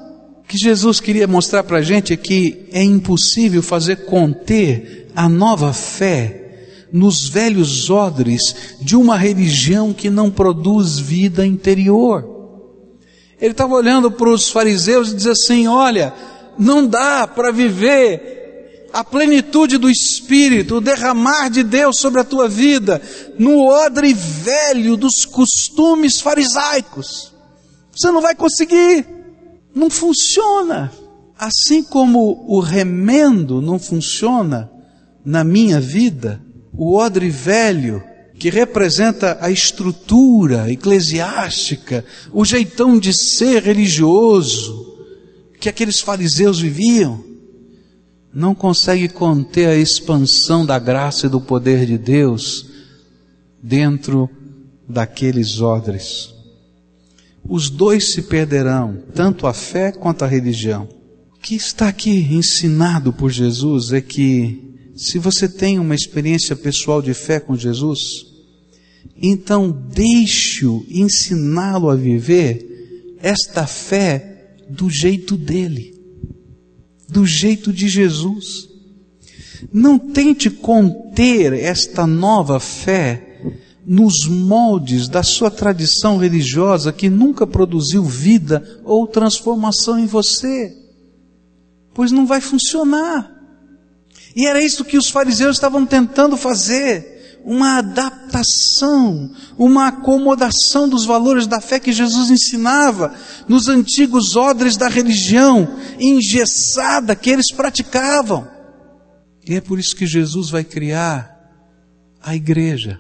Que 0.47 0.57
Jesus 0.57 0.99
queria 0.99 1.27
mostrar 1.27 1.63
para 1.63 1.79
a 1.79 1.81
gente 1.81 2.13
é 2.13 2.17
que 2.17 2.67
é 2.71 2.83
impossível 2.83 3.63
fazer 3.63 4.05
conter 4.05 5.09
a 5.15 5.27
nova 5.27 5.73
fé 5.73 6.41
nos 6.91 7.27
velhos 7.27 7.89
odres 7.89 8.41
de 8.79 8.95
uma 8.95 9.17
religião 9.17 9.91
que 9.91 10.09
não 10.09 10.29
produz 10.29 10.99
vida 10.99 11.45
interior. 11.45 12.35
Ele 13.41 13.51
estava 13.51 13.73
olhando 13.73 14.11
para 14.11 14.29
os 14.29 14.49
fariseus 14.49 15.11
e 15.11 15.15
dizia 15.15 15.33
assim: 15.33 15.67
Olha, 15.67 16.13
não 16.57 16.85
dá 16.87 17.27
para 17.27 17.51
viver 17.51 18.87
a 18.93 19.03
plenitude 19.03 19.77
do 19.77 19.89
Espírito, 19.89 20.75
o 20.75 20.81
derramar 20.81 21.49
de 21.49 21.63
Deus 21.63 21.99
sobre 21.99 22.21
a 22.21 22.23
tua 22.23 22.47
vida, 22.47 23.01
no 23.37 23.67
odre 23.67 24.13
velho 24.13 24.95
dos 24.95 25.25
costumes 25.25 26.21
farisaicos. 26.21 27.33
Você 27.93 28.09
não 28.09 28.21
vai 28.21 28.33
conseguir, 28.35 29.05
não 29.75 29.89
funciona. 29.89 30.91
Assim 31.37 31.83
como 31.83 32.45
o 32.47 32.61
remendo 32.61 33.61
não 33.61 33.77
funciona 33.77 34.71
na 35.23 35.43
minha 35.43 35.81
vida, 35.81 36.41
o 36.71 36.95
odre 36.95 37.29
velho, 37.29 38.01
que 38.39 38.49
representa 38.49 39.37
a 39.41 39.51
estrutura 39.51 40.71
eclesiástica, 40.71 42.05
o 42.31 42.45
jeitão 42.45 42.97
de 42.97 43.13
ser 43.13 43.63
religioso 43.63 44.93
que 45.59 45.67
aqueles 45.67 45.99
fariseus 45.99 46.59
viviam, 46.59 47.23
não 48.33 48.53
consegue 48.53 49.07
conter 49.09 49.67
a 49.67 49.77
expansão 49.77 50.65
da 50.65 50.77
graça 50.77 51.25
e 51.25 51.29
do 51.29 51.39
poder 51.39 51.85
de 51.85 51.97
Deus 51.97 52.65
dentro 53.63 54.29
daqueles 54.87 55.61
odres. 55.61 56.34
Os 57.47 57.69
dois 57.69 58.11
se 58.11 58.23
perderão, 58.23 59.03
tanto 59.13 59.45
a 59.45 59.53
fé 59.53 59.91
quanto 59.91 60.23
a 60.23 60.27
religião. 60.27 60.87
O 61.35 61.39
que 61.39 61.55
está 61.55 61.87
aqui 61.87 62.27
ensinado 62.31 63.13
por 63.13 63.29
Jesus 63.29 63.93
é 63.93 64.01
que 64.01 64.65
se 64.95 65.19
você 65.19 65.47
tem 65.47 65.77
uma 65.77 65.93
experiência 65.93 66.55
pessoal 66.55 67.01
de 67.01 67.13
fé 67.13 67.39
com 67.39 67.55
Jesus, 67.55 68.25
então 69.21 69.71
deixe-o 69.71 70.85
ensiná-lo 70.89 71.89
a 71.89 71.95
viver 71.95 73.17
esta 73.21 73.67
fé 73.67 74.55
do 74.69 74.89
jeito 74.89 75.37
dele, 75.37 75.93
do 77.09 77.25
jeito 77.25 77.71
de 77.71 77.87
Jesus. 77.87 78.67
Não 79.71 79.99
tente 79.99 80.49
conter 80.49 81.53
esta 81.53 82.07
nova 82.07 82.59
fé 82.59 83.34
nos 83.85 84.27
moldes 84.27 85.07
da 85.07 85.21
sua 85.21 85.51
tradição 85.51 86.17
religiosa 86.17 86.91
que 86.91 87.09
nunca 87.09 87.45
produziu 87.45 88.03
vida 88.03 88.81
ou 88.83 89.05
transformação 89.07 89.99
em 89.99 90.07
você, 90.07 90.75
pois 91.93 92.11
não 92.11 92.25
vai 92.25 92.41
funcionar. 92.41 93.31
E 94.35 94.47
era 94.47 94.61
isso 94.61 94.83
que 94.83 94.97
os 94.97 95.09
fariseus 95.09 95.55
estavam 95.55 95.85
tentando 95.85 96.35
fazer, 96.35 97.39
uma 97.45 97.77
adaptação, 97.77 99.31
uma 99.55 99.87
acomodação 99.89 100.89
dos 100.89 101.05
valores 101.05 101.45
da 101.45 101.61
fé 101.61 101.79
que 101.79 101.93
Jesus 101.93 102.31
ensinava 102.31 103.13
nos 103.47 103.69
antigos 103.69 104.35
odres 104.35 104.75
da 104.75 104.89
religião 104.89 105.77
engessada 105.99 107.15
que 107.15 107.29
eles 107.29 107.51
praticavam. 107.51 108.47
E 109.47 109.53
é 109.53 109.61
por 109.61 109.77
isso 109.77 109.95
que 109.95 110.07
Jesus 110.07 110.49
vai 110.49 110.63
criar 110.63 111.35
a 112.19 112.35
igreja. 112.35 112.99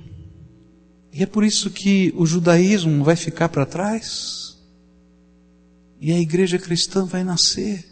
E 1.17 1.23
é 1.23 1.25
por 1.25 1.45
isso 1.45 1.69
que 1.69 2.13
o 2.17 2.25
judaísmo 2.25 3.01
vai 3.01 3.15
ficar 3.15 3.47
para 3.47 3.65
trás. 3.65 4.57
E 6.01 6.11
a 6.11 6.19
igreja 6.19 6.59
cristã 6.59 7.05
vai 7.05 7.23
nascer. 7.23 7.85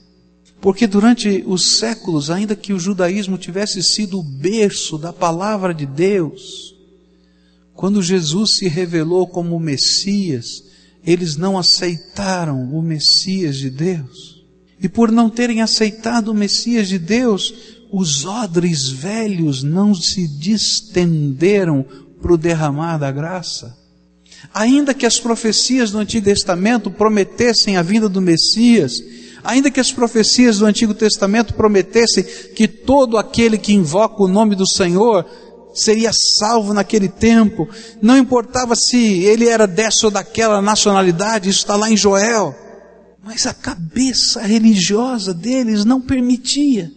Porque 0.59 0.85
durante 0.85 1.41
os 1.47 1.77
séculos, 1.77 2.29
ainda 2.29 2.53
que 2.53 2.73
o 2.73 2.79
judaísmo 2.79 3.37
tivesse 3.37 3.81
sido 3.81 4.19
o 4.19 4.23
berço 4.23 4.97
da 4.97 5.13
palavra 5.13 5.73
de 5.73 5.85
Deus, 5.85 6.75
quando 7.73 8.03
Jesus 8.03 8.57
se 8.57 8.67
revelou 8.67 9.25
como 9.25 9.55
o 9.55 9.59
Messias, 9.59 10.61
eles 11.01 11.37
não 11.37 11.57
aceitaram 11.57 12.77
o 12.77 12.81
Messias 12.81 13.55
de 13.55 13.69
Deus. 13.69 14.43
E 14.81 14.89
por 14.89 15.09
não 15.09 15.29
terem 15.29 15.61
aceitado 15.61 16.27
o 16.27 16.35
Messias 16.35 16.89
de 16.89 16.99
Deus, 16.99 17.53
os 17.89 18.25
odres 18.25 18.89
velhos 18.89 19.63
não 19.63 19.95
se 19.95 20.27
distenderam 20.27 21.85
para 22.23 22.33
o 22.33 22.37
derramar 22.37 22.97
da 22.97 23.11
graça. 23.11 23.77
Ainda 24.53 24.93
que 24.93 25.05
as 25.05 25.19
profecias 25.19 25.91
do 25.91 25.99
Antigo 25.99 26.25
Testamento 26.25 26.89
prometessem 26.89 27.75
a 27.75 27.81
vinda 27.81 28.07
do 28.07 28.21
Messias, 28.21 28.93
Ainda 29.43 29.69
que 29.69 29.79
as 29.79 29.91
profecias 29.91 30.59
do 30.59 30.65
Antigo 30.65 30.93
Testamento 30.93 31.53
prometessem 31.53 32.23
que 32.55 32.65
todo 32.65 33.17
aquele 33.17 33.57
que 33.57 33.73
invoca 33.73 34.23
o 34.23 34.27
nome 34.27 34.55
do 34.55 34.65
Senhor 34.65 35.25
seria 35.73 36.11
salvo 36.13 36.73
naquele 36.73 37.09
tempo, 37.09 37.67
não 38.01 38.17
importava 38.17 38.73
se 38.73 38.97
ele 39.23 39.49
era 39.49 39.67
dessa 39.67 40.07
ou 40.07 40.11
daquela 40.11 40.61
nacionalidade, 40.61 41.49
isso 41.49 41.59
está 41.59 41.75
lá 41.75 41.91
em 41.91 41.97
Joel, 41.97 42.55
mas 43.21 43.45
a 43.45 43.53
cabeça 43.53 44.41
religiosa 44.41 45.33
deles 45.33 45.83
não 45.83 45.99
permitia 45.99 46.89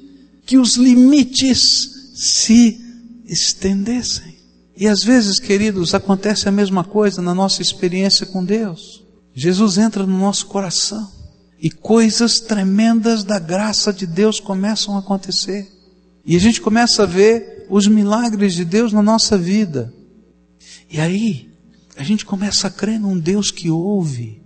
que 0.45 0.57
os 0.57 0.77
limites 0.77 2.13
se 2.15 2.81
estendessem. 3.27 4.36
E 4.77 4.87
às 4.87 5.03
vezes, 5.03 5.41
queridos, 5.41 5.95
acontece 5.95 6.49
a 6.49 6.53
mesma 6.53 6.85
coisa 6.85 7.23
na 7.23 7.35
nossa 7.35 7.63
experiência 7.63 8.27
com 8.27 8.45
Deus. 8.45 9.03
Jesus 9.35 9.79
entra 9.79 10.07
no 10.07 10.19
nosso 10.19 10.47
coração 10.47 11.11
e 11.59 11.71
coisas 11.71 12.41
tremendas 12.41 13.25
da 13.25 13.39
graça 13.39 13.93
de 13.93 14.07
Deus 14.07 14.39
começam 14.39 14.97
a 14.97 14.99
acontecer. 14.99 15.67
E 16.25 16.37
a 16.37 16.41
gente 16.41 16.61
começa 16.61 17.05
a 17.05 17.07
ver 17.07 17.67
os 17.71 17.87
milagres 17.87 18.55
de 18.55 18.65
Deus 18.65 18.93
na 18.93 19.03
nossa 19.03 19.39
vida. 19.39 19.93
E 20.91 21.01
aí, 21.01 21.51
a 21.97 22.03
gente 22.03 22.25
começa 22.27 22.67
a 22.67 22.71
crer 22.71 23.01
num 23.01 23.19
Deus 23.19 23.51
que 23.51 23.71
ouve, 23.71 24.43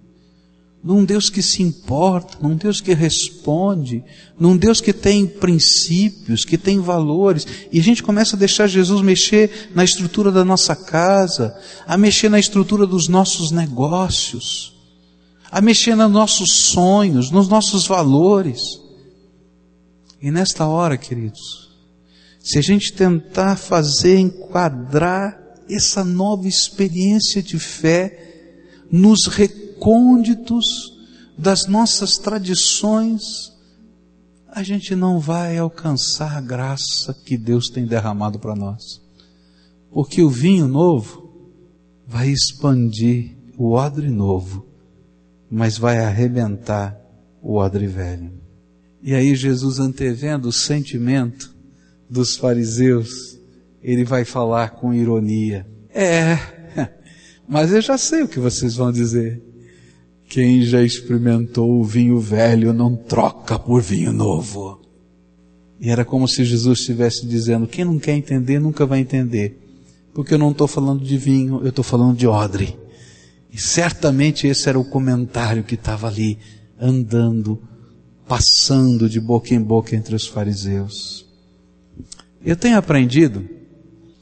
num 0.83 1.05
Deus 1.05 1.29
que 1.29 1.43
se 1.43 1.63
importa, 1.63 2.39
num 2.41 2.57
Deus 2.57 2.81
que 2.81 2.95
responde, 2.95 4.03
num 4.39 4.57
Deus 4.57 4.81
que 4.81 4.93
tem 4.93 5.27
princípios, 5.27 6.45
que 6.45 6.57
tem 6.57 6.81
valores, 6.81 7.47
e 7.71 7.79
a 7.79 7.83
gente 7.83 8.03
começa 8.03 8.35
a 8.35 8.39
deixar 8.39 8.67
Jesus 8.67 9.03
mexer 9.03 9.71
na 9.75 9.85
estrutura 9.85 10.33
da 10.33 10.45
nossa 10.45 10.75
casa, 10.75 11.55
a 11.87 11.97
mexer 11.99 12.31
na 12.31 12.39
estrutura 12.39 12.87
dos 12.87 13.09
nossos 13.09 13.51
negócios 13.51 14.81
a 15.51 15.61
mexer 15.61 15.97
nos 15.97 16.11
nossos 16.11 16.53
sonhos, 16.53 17.31
nos 17.31 17.49
nossos 17.49 17.87
valores. 17.87 18.81
E 20.23 20.31
nesta 20.31 20.67
hora, 20.67 20.97
queridos, 20.97 21.71
se 22.39 22.59
a 22.59 22.63
gente 22.63 22.93
tentar 22.93 23.57
fazer 23.57 24.19
enquadrar 24.19 25.39
essa 25.69 26.05
nova 26.05 26.47
experiência 26.47 27.43
de 27.43 27.59
fé 27.59 28.29
nos 28.91 29.27
recônditos 29.81 30.99
das 31.39 31.67
nossas 31.67 32.17
tradições, 32.17 33.51
a 34.47 34.63
gente 34.63 34.95
não 34.95 35.19
vai 35.19 35.57
alcançar 35.57 36.37
a 36.37 36.41
graça 36.41 37.15
que 37.25 37.39
Deus 37.39 37.71
tem 37.71 37.87
derramado 37.87 38.39
para 38.39 38.55
nós. 38.55 39.01
Porque 39.91 40.23
o 40.23 40.29
vinho 40.29 40.69
novo 40.69 41.31
vai 42.07 42.29
expandir 42.29 43.37
o 43.57 43.73
odre 43.73 44.11
novo 44.11 44.71
mas 45.51 45.77
vai 45.77 45.99
arrebentar 45.99 46.97
o 47.43 47.57
odre 47.57 47.89
velho. 47.89 48.31
E 49.03 49.15
aí 49.15 49.35
Jesus 49.35 49.81
antevendo 49.81 50.49
o 50.49 50.53
sentimento 50.53 51.53
dos 52.09 52.37
fariseus, 52.37 53.37
ele 53.83 54.05
vai 54.05 54.25
falar 54.25 54.71
com 54.71 54.95
ironia. 54.95 55.67
É, 55.93 56.39
mas 57.49 57.73
eu 57.73 57.81
já 57.81 57.99
sei 57.99 58.23
o 58.23 58.29
que 58.29 58.39
vocês 58.39 58.77
vão 58.77 58.93
dizer. 58.93 59.50
Quem 60.31 60.63
já 60.63 60.81
experimentou 60.81 61.81
o 61.81 61.83
vinho 61.83 62.21
velho 62.21 62.73
não 62.73 62.95
troca 62.95 63.59
por 63.59 63.83
vinho 63.83 64.13
novo. 64.13 64.81
E 65.81 65.91
era 65.91 66.05
como 66.05 66.29
se 66.29 66.45
Jesus 66.45 66.79
estivesse 66.79 67.27
dizendo: 67.27 67.67
quem 67.67 67.85
não 67.85 67.99
quer 67.99 68.13
entender 68.13 68.61
nunca 68.61 68.87
vai 68.87 69.01
entender. 69.01 69.59
Porque 70.15 70.35
eu 70.35 70.39
não 70.39 70.53
estou 70.53 70.69
falando 70.69 71.05
de 71.05 71.19
vinho, 71.19 71.61
eu 71.63 71.71
estou 71.71 71.83
falando 71.83 72.17
de 72.17 72.29
odre. 72.29 72.79
E 73.53 73.59
certamente 73.61 74.47
esse 74.47 74.69
era 74.69 74.79
o 74.79 74.85
comentário 74.85 75.65
que 75.65 75.75
estava 75.75 76.07
ali, 76.07 76.39
andando, 76.81 77.61
passando 78.29 79.11
de 79.11 79.19
boca 79.19 79.53
em 79.53 79.61
boca 79.61 79.97
entre 79.97 80.15
os 80.15 80.29
fariseus. 80.29 81.27
Eu 82.45 82.55
tenho 82.55 82.79
aprendido 82.79 83.49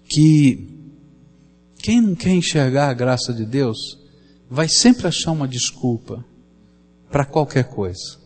que 0.08 0.70
quem 1.76 2.00
não 2.00 2.14
quer 2.14 2.32
enxergar 2.32 2.88
a 2.88 2.94
graça 2.94 3.30
de 3.30 3.44
Deus 3.44 3.97
vai 4.50 4.68
sempre 4.68 5.06
achar 5.06 5.32
uma 5.32 5.46
desculpa 5.46 6.24
para 7.10 7.24
qualquer 7.24 7.64
coisa. 7.64 8.18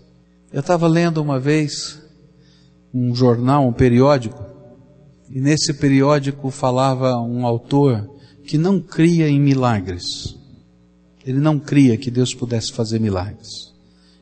Eu 0.52 0.60
estava 0.60 0.86
lendo 0.86 1.20
uma 1.22 1.40
vez 1.40 2.00
um 2.92 3.14
jornal, 3.14 3.66
um 3.66 3.72
periódico, 3.72 4.44
e 5.30 5.40
nesse 5.40 5.72
periódico 5.72 6.50
falava 6.50 7.18
um 7.20 7.46
autor 7.46 8.08
que 8.44 8.58
não 8.58 8.80
cria 8.80 9.28
em 9.28 9.40
milagres 9.40 10.36
Ele 11.24 11.38
não 11.38 11.58
cria 11.58 11.96
que 11.96 12.10
Deus 12.10 12.34
pudesse 12.34 12.72
fazer 12.72 12.98
milagres. 12.98 13.72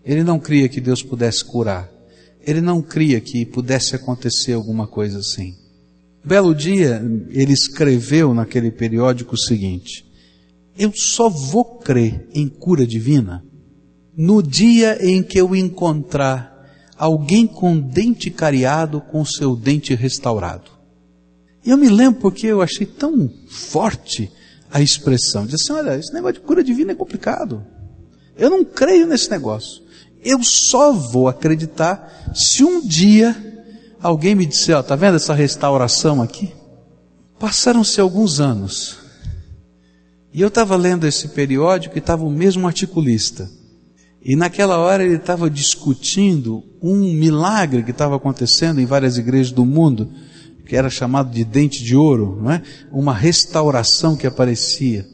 Ele 0.05 0.23
não 0.23 0.39
cria 0.39 0.69
que 0.69 0.81
Deus 0.81 1.03
pudesse 1.03 1.45
curar. 1.45 1.91
Ele 2.47 2.61
não 2.61 2.83
cria 2.83 3.21
que 3.21 3.45
pudesse 3.45 3.97
acontecer 3.97 4.53
alguma 4.53 4.87
coisa 4.87 5.19
assim. 5.19 5.55
Belo 6.23 6.55
dia, 6.55 7.03
ele 7.31 7.53
escreveu 7.53 8.35
naquele 8.35 8.71
periódico 8.71 9.35
o 9.35 9.39
seguinte: 9.39 10.05
Eu 10.81 10.95
só 10.95 11.29
vou 11.29 11.63
crer 11.63 12.27
em 12.33 12.49
cura 12.49 12.87
divina 12.87 13.45
no 14.17 14.43
dia 14.43 14.97
em 15.07 15.23
que 15.23 15.39
eu 15.39 15.55
encontrar 15.55 16.67
alguém 16.97 17.47
com 17.47 17.79
dente 17.79 18.31
cariado 18.31 18.99
com 18.99 19.23
seu 19.23 19.55
dente 19.55 19.95
restaurado. 19.95 20.71
E 21.63 21.69
eu 21.69 21.77
me 21.77 21.91
lembro 21.91 22.23
porque 22.23 22.47
eu 22.47 22.63
achei 22.63 22.87
tão 22.87 23.31
forte 23.47 24.33
a 24.71 24.81
expressão. 24.81 25.45
Disse 25.45 25.71
assim, 25.71 25.83
olha, 25.83 25.99
esse 25.99 26.15
negócio 26.15 26.41
de 26.41 26.47
cura 26.47 26.65
divina 26.65 26.93
é 26.93 26.95
complicado. 26.95 27.63
Eu 28.35 28.49
não 28.49 28.65
creio 28.65 29.07
nesse 29.07 29.31
negócio. 29.31 29.83
Eu 30.25 30.43
só 30.43 30.95
vou 30.95 31.29
acreditar 31.29 32.33
se 32.35 32.65
um 32.65 32.81
dia 32.81 33.37
alguém 34.01 34.35
me 34.35 34.47
disser, 34.47 34.79
ó, 34.79 34.83
tá 34.83 34.97
vendo 34.97 35.17
essa 35.17 35.35
restauração 35.35 36.23
aqui? 36.23 36.55
Passaram-se 37.39 38.01
alguns 38.01 38.41
anos. 38.41 39.00
E 40.33 40.41
eu 40.41 40.49
estava 40.49 40.77
lendo 40.77 41.07
esse 41.07 41.29
periódico 41.29 41.97
e 41.97 41.99
estava 41.99 42.25
o 42.25 42.31
mesmo 42.31 42.67
articulista. 42.67 43.51
E 44.23 44.37
naquela 44.37 44.79
hora 44.79 45.05
ele 45.05 45.17
estava 45.17 45.51
discutindo 45.51 46.63
um 46.83 47.13
milagre 47.15 47.83
que 47.83 47.91
estava 47.91 48.17
acontecendo 48.17 48.81
em 48.81 48.87
várias 48.87 49.17
igrejas 49.17 49.51
do 49.51 49.65
mundo, 49.65 50.11
que 50.67 50.77
era 50.77 50.91
chamado 50.91 51.31
de 51.31 51.43
dente 51.43 51.83
de 51.83 51.97
ouro, 51.97 52.39
não 52.43 52.51
é? 52.51 52.63
Uma 52.93 53.15
restauração 53.15 54.17
que 54.17 54.27
aparecia. 54.27 55.07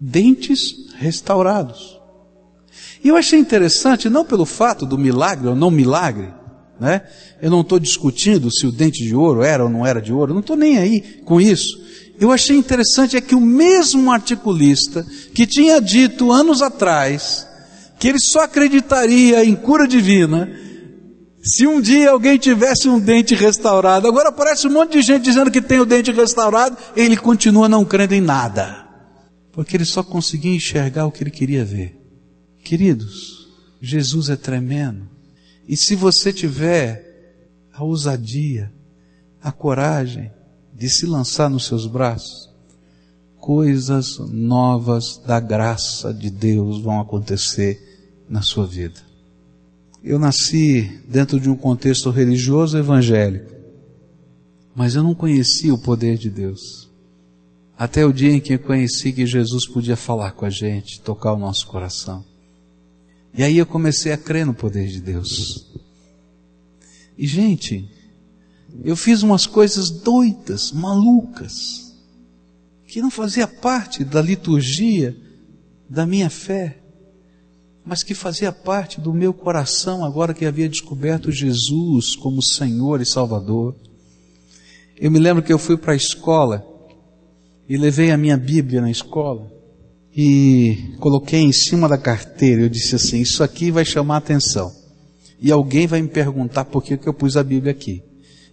Dentes 0.00 0.74
restaurados. 0.96 2.00
E 3.04 3.08
eu 3.08 3.16
achei 3.16 3.38
interessante, 3.38 4.08
não 4.08 4.24
pelo 4.24 4.44
fato 4.44 4.84
do 4.84 4.98
milagre 4.98 5.48
ou 5.48 5.54
não 5.54 5.70
milagre, 5.70 6.32
né? 6.80 7.02
Eu 7.40 7.50
não 7.50 7.60
estou 7.60 7.78
discutindo 7.78 8.50
se 8.50 8.66
o 8.66 8.72
dente 8.72 9.04
de 9.04 9.14
ouro 9.14 9.42
era 9.42 9.62
ou 9.62 9.70
não 9.70 9.86
era 9.86 10.00
de 10.00 10.12
ouro, 10.12 10.32
não 10.32 10.40
estou 10.40 10.56
nem 10.56 10.78
aí 10.78 11.20
com 11.24 11.40
isso. 11.40 11.85
Eu 12.18 12.32
achei 12.32 12.56
interessante 12.56 13.16
é 13.16 13.20
que 13.20 13.34
o 13.34 13.40
mesmo 13.40 14.10
articulista 14.10 15.06
que 15.34 15.46
tinha 15.46 15.80
dito 15.80 16.32
anos 16.32 16.62
atrás 16.62 17.46
que 17.98 18.08
ele 18.08 18.18
só 18.18 18.40
acreditaria 18.40 19.44
em 19.44 19.54
cura 19.54 19.86
divina 19.86 20.50
se 21.42 21.66
um 21.66 21.80
dia 21.80 22.10
alguém 22.10 22.36
tivesse 22.38 22.88
um 22.88 22.98
dente 22.98 23.34
restaurado. 23.34 24.08
Agora 24.08 24.30
aparece 24.30 24.66
um 24.66 24.72
monte 24.72 24.92
de 24.92 25.02
gente 25.02 25.22
dizendo 25.22 25.50
que 25.50 25.62
tem 25.62 25.78
o 25.78 25.86
dente 25.86 26.10
restaurado, 26.10 26.76
ele 26.96 27.16
continua 27.16 27.68
não 27.68 27.84
crendo 27.84 28.14
em 28.14 28.20
nada. 28.20 28.84
Porque 29.52 29.76
ele 29.76 29.84
só 29.84 30.02
conseguia 30.02 30.54
enxergar 30.54 31.06
o 31.06 31.12
que 31.12 31.22
ele 31.22 31.30
queria 31.30 31.64
ver. 31.64 31.96
Queridos, 32.64 33.48
Jesus 33.80 34.28
é 34.28 34.34
tremendo. 34.36 35.08
E 35.68 35.76
se 35.76 35.94
você 35.94 36.32
tiver 36.32 37.06
a 37.72 37.84
ousadia, 37.84 38.72
a 39.40 39.52
coragem 39.52 40.32
de 40.76 40.90
se 40.90 41.06
lançar 41.06 41.48
nos 41.48 41.64
seus 41.64 41.86
braços, 41.86 42.50
coisas 43.40 44.18
novas 44.18 45.16
da 45.26 45.40
graça 45.40 46.12
de 46.12 46.28
Deus 46.28 46.82
vão 46.82 47.00
acontecer 47.00 47.80
na 48.28 48.42
sua 48.42 48.66
vida. 48.66 49.00
Eu 50.04 50.18
nasci 50.18 51.00
dentro 51.08 51.40
de 51.40 51.48
um 51.48 51.56
contexto 51.56 52.10
religioso 52.10 52.76
evangélico, 52.76 53.54
mas 54.74 54.94
eu 54.94 55.02
não 55.02 55.14
conhecia 55.14 55.72
o 55.72 55.78
poder 55.78 56.18
de 56.18 56.28
Deus. 56.28 56.90
Até 57.78 58.04
o 58.04 58.12
dia 58.12 58.32
em 58.32 58.40
que 58.40 58.54
eu 58.54 58.58
conheci 58.58 59.12
que 59.12 59.24
Jesus 59.24 59.66
podia 59.66 59.96
falar 59.96 60.32
com 60.32 60.44
a 60.44 60.50
gente, 60.50 61.00
tocar 61.00 61.32
o 61.32 61.38
nosso 61.38 61.66
coração. 61.66 62.22
E 63.32 63.42
aí 63.42 63.56
eu 63.56 63.66
comecei 63.66 64.12
a 64.12 64.18
crer 64.18 64.44
no 64.44 64.54
poder 64.54 64.88
de 64.88 65.00
Deus. 65.00 65.66
E 67.16 67.26
gente, 67.26 67.88
eu 68.84 68.96
fiz 68.96 69.22
umas 69.22 69.46
coisas 69.46 69.90
doidas, 69.90 70.72
malucas, 70.72 71.94
que 72.86 73.00
não 73.00 73.10
fazia 73.10 73.46
parte 73.46 74.04
da 74.04 74.22
liturgia 74.22 75.16
da 75.88 76.06
minha 76.06 76.30
fé 76.30 76.82
mas 77.86 78.02
que 78.02 78.14
fazia 78.14 78.50
parte 78.50 79.00
do 79.00 79.14
meu 79.14 79.32
coração 79.32 80.04
agora 80.04 80.34
que 80.34 80.44
havia 80.44 80.68
descoberto 80.68 81.30
Jesus 81.30 82.16
como 82.16 82.42
Senhor 82.42 83.00
e 83.00 83.06
Salvador. 83.06 83.76
Eu 84.98 85.08
me 85.08 85.20
lembro 85.20 85.40
que 85.40 85.52
eu 85.52 85.58
fui 85.58 85.76
para 85.76 85.92
a 85.92 85.96
escola 85.96 86.66
e 87.68 87.76
levei 87.76 88.10
a 88.10 88.16
minha 88.16 88.36
Bíblia 88.36 88.80
na 88.80 88.90
escola 88.90 89.52
e 90.12 90.96
coloquei 90.98 91.40
em 91.40 91.52
cima 91.52 91.88
da 91.88 91.96
carteira. 91.96 92.62
Eu 92.62 92.68
disse 92.68 92.96
assim: 92.96 93.20
Isso 93.20 93.44
aqui 93.44 93.70
vai 93.70 93.84
chamar 93.84 94.16
atenção. 94.16 94.74
E 95.40 95.52
alguém 95.52 95.86
vai 95.86 96.02
me 96.02 96.08
perguntar 96.08 96.64
por 96.64 96.82
que, 96.82 96.96
que 96.96 97.08
eu 97.08 97.14
pus 97.14 97.36
a 97.36 97.44
Bíblia 97.44 97.70
aqui. 97.70 98.02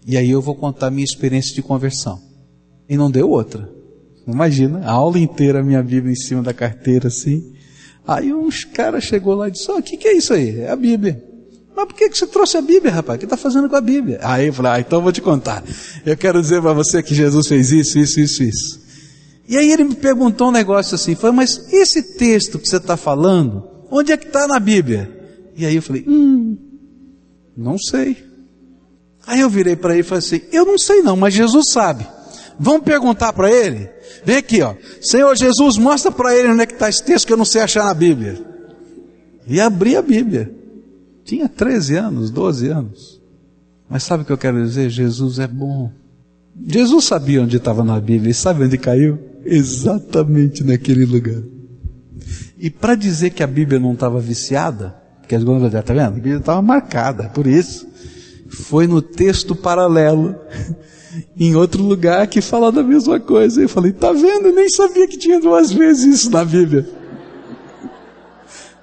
E 0.06 0.18
aí 0.18 0.30
eu 0.30 0.42
vou 0.42 0.56
contar 0.56 0.92
minha 0.92 1.04
experiência 1.04 1.54
de 1.54 1.62
conversão. 1.62 2.20
E 2.89 2.98
não 2.98 3.10
deu 3.10 3.30
outra. 3.30 3.70
Imagina, 4.28 4.80
a 4.80 4.92
aula 4.92 5.20
inteira 5.20 5.60
a 5.60 5.63
minha 5.63 5.82
Bíblia 5.82 6.12
em 6.12 6.16
cima 6.16 6.42
da 6.42 6.54
carteira 6.54 7.08
assim. 7.08 7.54
Aí 8.08 8.34
uns 8.34 8.63
caras 8.63 9.04
chegou 9.04 9.36
lá 9.36 9.48
e 9.48 9.52
disse, 9.52 9.70
o 9.72 9.78
oh, 9.78 9.82
que, 9.82 9.98
que 9.98 10.08
é 10.08 10.13
isso 10.13 10.34
aí? 10.34 10.60
É 10.62 10.70
a 10.70 10.76
Bíblia. 10.76 11.24
Mas 11.76 11.86
por 11.86 11.96
que, 11.96 12.10
que 12.10 12.18
você 12.18 12.28
trouxe 12.28 12.58
a 12.58 12.62
Bíblia, 12.62 12.92
rapaz? 12.92 13.18
O 13.18 13.20
que 13.20 13.26
está 13.26 13.38
fazendo 13.38 13.68
com 13.68 13.76
a 13.76 13.82
Bíblia? 13.82 14.20
Aí 14.22 14.48
eu 14.48 14.54
falei, 14.54 14.72
ah, 14.74 14.80
então 14.80 15.00
eu 15.00 15.04
vou 15.04 15.12
te 15.12 15.22
contar. 15.22 15.63
Eu 16.06 16.16
quero 16.16 16.39
dizer 16.42 16.62
para 16.62 16.74
você 16.74 17.02
que 17.02 17.16
Jesus 17.16 17.48
fez 17.48 17.72
isso, 17.72 17.98
isso, 17.98 18.20
isso, 18.20 18.44
isso. 18.44 18.84
E 19.48 19.58
aí 19.58 19.72
ele 19.72 19.84
me 19.84 19.96
perguntou 19.96 20.50
um 20.50 20.52
negócio 20.52 20.96
assim, 20.96 21.16
foi, 21.16 21.32
mas 21.32 21.72
esse 21.74 22.18
texto 22.18 22.60
que 22.60 22.68
você 22.68 22.78
está 22.78 22.96
falando, 22.96 23.68
onde 23.89 24.12
é 24.12 24.18
que 24.18 24.28
está 24.28 24.48
na 24.48 24.60
Bíblia? 24.60 25.10
E 25.56 25.66
aí 25.66 25.76
eu 25.76 25.82
falei, 25.82 26.06
hum, 26.08 26.58
não 27.58 27.78
sei. 27.78 28.18
Aí 29.26 29.40
eu 29.40 29.50
virei 29.50 29.76
para 29.76 29.94
ele 29.94 30.02
e 30.02 30.04
falei 30.04 30.20
assim, 30.20 30.42
eu 30.52 30.66
não 30.66 30.78
sei 30.78 31.02
não, 31.02 31.16
mas 31.16 31.34
Jesus 31.34 31.72
sabe. 31.72 32.06
Vamos 32.60 32.84
perguntar 32.84 33.34
para 33.34 33.52
ele? 33.52 33.90
Vem 34.26 34.38
aqui, 34.38 34.62
ó. 34.62 34.76
Senhor 35.02 35.36
Jesus, 35.36 35.78
mostra 35.78 36.12
para 36.12 36.36
ele 36.36 36.50
onde 36.50 36.62
é 36.62 36.66
que 36.66 36.74
está 36.74 36.90
esse 36.90 37.04
texto 37.04 37.26
que 37.28 37.34
eu 37.34 37.38
não 37.38 37.46
sei 37.46 37.62
achar 37.62 37.86
na 37.86 37.94
Bíblia. 37.94 38.40
E 39.48 39.60
abri 39.60 39.96
a 39.96 40.02
Bíblia. 40.02 40.54
Tinha 41.24 41.48
13 41.48 41.96
anos, 41.96 42.30
12 42.30 42.68
anos. 42.68 43.22
Mas 43.90 44.04
sabe 44.04 44.24
o 44.24 44.26
que 44.26 44.32
eu 44.32 44.38
quero 44.38 44.64
dizer? 44.64 44.90
Jesus 44.90 45.40
é 45.40 45.48
bom. 45.48 45.92
Jesus 46.68 47.06
sabia 47.06 47.42
onde 47.42 47.58
estava 47.58 47.84
na 47.84 48.00
Bíblia 48.00 48.32
e 48.32 48.34
sabe 48.34 48.64
onde 48.64 48.78
caiu? 48.78 49.20
Exatamente 49.46 50.64
naquele 50.64 51.06
lugar. 51.06 51.42
E 52.58 52.70
para 52.70 52.96
dizer 52.96 53.32
que 53.32 53.44
a 53.44 53.48
Bíblia 53.48 53.80
não 53.80 53.94
estava 53.94 54.20
viciada, 54.20 54.96
porque 55.20 55.36
as 55.36 55.42
está 55.42 55.94
vendo? 55.94 56.08
A 56.08 56.12
Bíblia 56.12 56.38
estava 56.38 56.62
marcada, 56.62 57.30
por 57.30 57.48
isso. 57.48 57.88
Foi 58.54 58.86
no 58.86 59.02
texto 59.02 59.56
paralelo 59.56 60.36
em 61.36 61.56
outro 61.56 61.82
lugar 61.84 62.28
que 62.28 62.42
fala 62.42 62.72
da 62.72 62.84
mesma 62.84 63.20
coisa. 63.20 63.62
Eu 63.62 63.70
falei, 63.70 63.92
tá 63.92 64.12
vendo? 64.12 64.48
Eu 64.48 64.54
nem 64.54 64.70
sabia 64.70 65.08
que 65.08 65.18
tinha 65.18 65.39
duas 65.39 65.72
vezes 65.72 66.22
isso 66.22 66.30
na 66.30 66.46
Bíblia. 66.46 66.88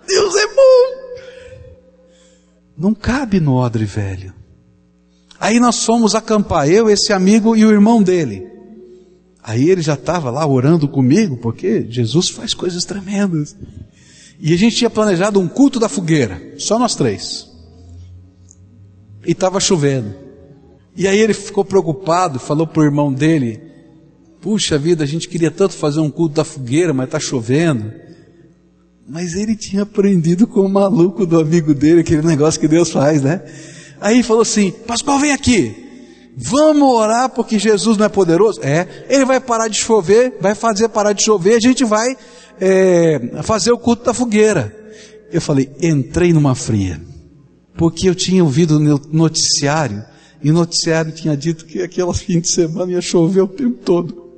Deus 0.07 0.35
é 0.37 0.47
bom. 0.49 1.01
Não 2.77 2.95
cabe 2.95 3.39
no 3.39 3.55
odre 3.55 3.85
velho. 3.85 4.35
Aí 5.39 5.61
nós 5.61 5.85
fomos 5.85 6.15
acampar, 6.15 6.69
eu, 6.69 6.91
esse 6.91 7.13
amigo 7.13 7.57
e 7.57 7.65
o 7.65 7.71
irmão 7.71 8.03
dele. 8.03 8.47
Aí 9.43 9.71
ele 9.71 9.81
já 9.81 9.95
estava 9.95 10.31
lá 10.31 10.47
orando 10.47 10.87
comigo, 10.87 11.37
porque 11.39 11.87
Jesus 11.89 12.29
faz 12.29 12.53
coisas 12.53 12.85
tremendas. 12.85 13.57
E 14.39 14.53
a 14.53 14.57
gente 14.57 14.77
tinha 14.77 14.91
planejado 14.91 15.41
um 15.41 15.49
culto 15.49 15.79
da 15.79 15.89
fogueira, 15.89 16.55
só 16.59 16.79
nós 16.79 16.95
três. 16.95 17.50
E 19.27 19.33
estava 19.33 19.61
chovendo. 19.61 20.15
E 20.97 21.07
aí 21.07 21.19
ele 21.19 21.35
ficou 21.35 21.65
preocupado, 21.65 22.39
falou 22.39 22.67
para 22.67 22.81
o 22.81 22.85
irmão 22.85 23.13
dele: 23.13 23.61
Puxa 24.41 24.79
vida, 24.79 25.05
a 25.05 25.07
gente 25.07 25.29
queria 25.29 25.51
tanto 25.51 25.75
fazer 25.75 26.01
um 26.01 26.11
culto 26.11 26.37
da 26.37 26.45
fogueira, 26.45 26.93
mas 26.93 27.07
está 27.07 27.21
chovendo. 27.21 27.93
Mas 29.09 29.35
ele 29.35 29.57
tinha 29.57 29.83
aprendido 29.83 30.47
com 30.47 30.61
o 30.61 30.69
maluco 30.69 31.27
do 31.27 31.39
amigo 31.39 31.75
dele, 31.75 32.01
aquele 32.01 32.23
negócio 32.23 32.61
que 32.61 32.69
Deus 32.69 32.91
faz, 32.91 33.23
né? 33.23 33.43
Aí 34.01 34.23
falou 34.23 34.43
assim: 34.43 34.71
Pascoal, 34.71 35.19
vem 35.19 35.33
aqui. 35.33 35.75
Vamos 36.37 36.89
orar 36.89 37.29
porque 37.29 37.59
Jesus 37.59 37.99
não 37.99 38.07
é 38.07 38.09
poderoso? 38.09 38.61
É, 38.63 38.87
ele 39.09 39.25
vai 39.25 39.41
parar 39.41 39.69
de 39.69 39.77
chover, 39.77 40.39
vai 40.41 40.55
fazer 40.55 40.89
parar 40.89 41.13
de 41.13 41.23
chover, 41.23 41.57
a 41.57 41.61
gente 41.61 41.85
vai 41.85 42.17
é, 42.61 43.43
fazer 43.43 43.73
o 43.73 43.79
culto 43.79 44.05
da 44.05 44.15
fogueira. 44.15 44.75
Eu 45.33 45.41
falei, 45.41 45.71
entrei 45.83 46.33
numa 46.33 46.55
fria, 46.55 47.01
porque 47.81 48.11
eu 48.11 48.15
tinha 48.15 48.45
ouvido 48.45 48.79
no 48.79 49.01
noticiário 49.11 50.05
e 50.43 50.51
o 50.51 50.53
noticiário 50.53 51.13
tinha 51.13 51.35
dito 51.35 51.65
que 51.65 51.81
aquele 51.81 52.13
fim 52.13 52.39
de 52.39 52.53
semana 52.53 52.93
ia 52.93 53.01
chover 53.01 53.41
o 53.41 53.49
tempo 53.49 53.83
todo. 53.83 54.31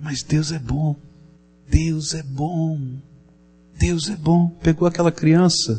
Mas 0.00 0.22
Deus 0.22 0.50
é 0.50 0.58
bom. 0.58 0.96
Deus 1.68 2.14
é 2.14 2.22
bom. 2.22 2.80
Deus 3.78 4.08
é 4.08 4.16
bom. 4.16 4.48
Pegou 4.62 4.88
aquela 4.88 5.12
criança 5.12 5.78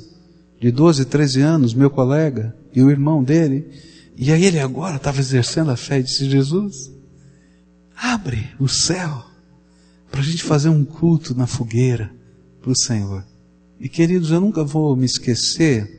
de 0.62 0.70
12, 0.70 1.06
13 1.06 1.42
anos, 1.42 1.74
meu 1.74 1.90
colega, 1.90 2.56
e 2.72 2.84
o 2.84 2.92
irmão 2.92 3.24
dele, 3.24 3.68
e 4.16 4.32
aí 4.32 4.46
ele 4.46 4.60
agora 4.60 4.98
estava 4.98 5.20
exercendo 5.20 5.72
a 5.72 5.76
fé 5.76 5.98
e 5.98 6.04
disse: 6.04 6.30
Jesus, 6.30 6.92
abre 7.96 8.48
o 8.60 8.68
céu 8.68 9.26
para 10.12 10.20
a 10.20 10.24
gente 10.24 10.44
fazer 10.44 10.70
um 10.70 10.86
culto 10.86 11.34
na 11.34 11.48
fogueira 11.48 12.14
para 12.62 12.72
o 12.72 12.78
Senhor. 12.78 13.26
E 13.80 13.90
queridos, 13.90 14.30
eu 14.30 14.40
nunca 14.40 14.64
vou 14.64 14.96
me 14.96 15.06
esquecer, 15.06 15.98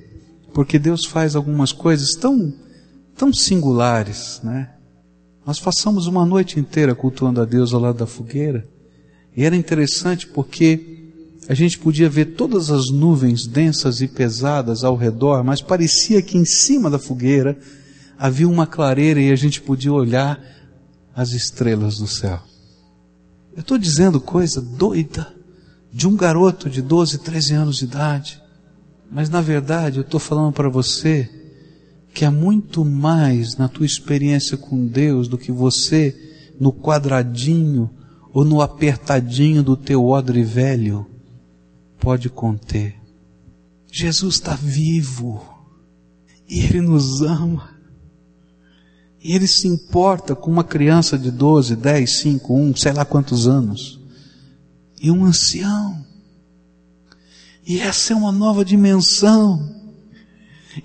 porque 0.52 0.78
Deus 0.78 1.04
faz 1.04 1.36
algumas 1.36 1.72
coisas 1.72 2.14
tão, 2.14 2.52
tão 3.16 3.32
singulares, 3.32 4.40
né? 4.42 4.70
Nós 5.46 5.58
passamos 5.58 6.06
uma 6.06 6.26
noite 6.26 6.60
inteira 6.60 6.94
cultuando 6.94 7.40
a 7.40 7.44
Deus 7.44 7.72
ao 7.72 7.80
lado 7.80 7.98
da 7.98 8.06
fogueira, 8.06 8.68
e 9.36 9.44
era 9.44 9.56
interessante 9.56 10.26
porque 10.26 10.98
a 11.48 11.54
gente 11.54 11.78
podia 11.78 12.08
ver 12.08 12.34
todas 12.34 12.70
as 12.70 12.90
nuvens 12.90 13.46
densas 13.46 14.02
e 14.02 14.08
pesadas 14.08 14.84
ao 14.84 14.96
redor, 14.96 15.42
mas 15.42 15.62
parecia 15.62 16.20
que 16.20 16.36
em 16.36 16.44
cima 16.44 16.90
da 16.90 16.98
fogueira 16.98 17.58
havia 18.18 18.48
uma 18.48 18.66
clareira 18.66 19.20
e 19.20 19.30
a 19.30 19.36
gente 19.36 19.62
podia 19.62 19.92
olhar 19.92 20.38
as 21.14 21.32
estrelas 21.32 21.96
do 21.96 22.06
céu. 22.06 22.40
Eu 23.56 23.60
estou 23.60 23.78
dizendo 23.78 24.20
coisa 24.20 24.60
doida 24.60 25.34
de 25.92 26.06
um 26.06 26.14
garoto 26.14 26.68
de 26.68 26.82
12, 26.82 27.18
13 27.18 27.54
anos 27.54 27.76
de 27.78 27.84
idade, 27.84 28.42
mas 29.10 29.28
na 29.28 29.40
verdade 29.40 29.98
eu 29.98 30.02
estou 30.02 30.20
falando 30.20 30.52
para 30.52 30.68
você 30.68 31.28
que 32.12 32.24
há 32.24 32.30
muito 32.30 32.84
mais 32.84 33.56
na 33.56 33.68
tua 33.68 33.86
experiência 33.86 34.56
com 34.56 34.86
Deus 34.86 35.28
do 35.28 35.38
que 35.38 35.52
você 35.52 36.16
no 36.58 36.72
quadradinho 36.72 37.90
ou 38.32 38.44
no 38.44 38.60
apertadinho 38.60 39.62
do 39.62 39.76
teu 39.76 40.04
odre 40.04 40.42
velho 40.42 41.06
pode 41.98 42.28
conter. 42.28 42.96
Jesus 43.90 44.34
está 44.36 44.54
vivo 44.54 45.42
e 46.48 46.60
Ele 46.60 46.80
nos 46.80 47.22
ama. 47.22 47.70
E 49.22 49.34
Ele 49.34 49.46
se 49.46 49.66
importa 49.66 50.34
com 50.34 50.50
uma 50.50 50.64
criança 50.64 51.18
de 51.18 51.30
12, 51.30 51.76
10, 51.76 52.10
5, 52.10 52.54
1, 52.54 52.76
sei 52.76 52.92
lá 52.92 53.04
quantos 53.04 53.48
anos. 53.48 54.00
E 55.00 55.10
um 55.10 55.24
ancião. 55.24 56.04
E 57.68 57.78
essa 57.78 58.14
é 58.14 58.16
uma 58.16 58.32
nova 58.32 58.64
dimensão. 58.64 59.76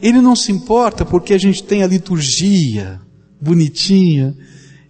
Ele 0.01 0.19
não 0.19 0.35
se 0.35 0.51
importa 0.51 1.05
porque 1.05 1.33
a 1.33 1.37
gente 1.37 1.63
tem 1.63 1.81
a 1.81 1.87
liturgia 1.87 2.99
bonitinha. 3.39 4.35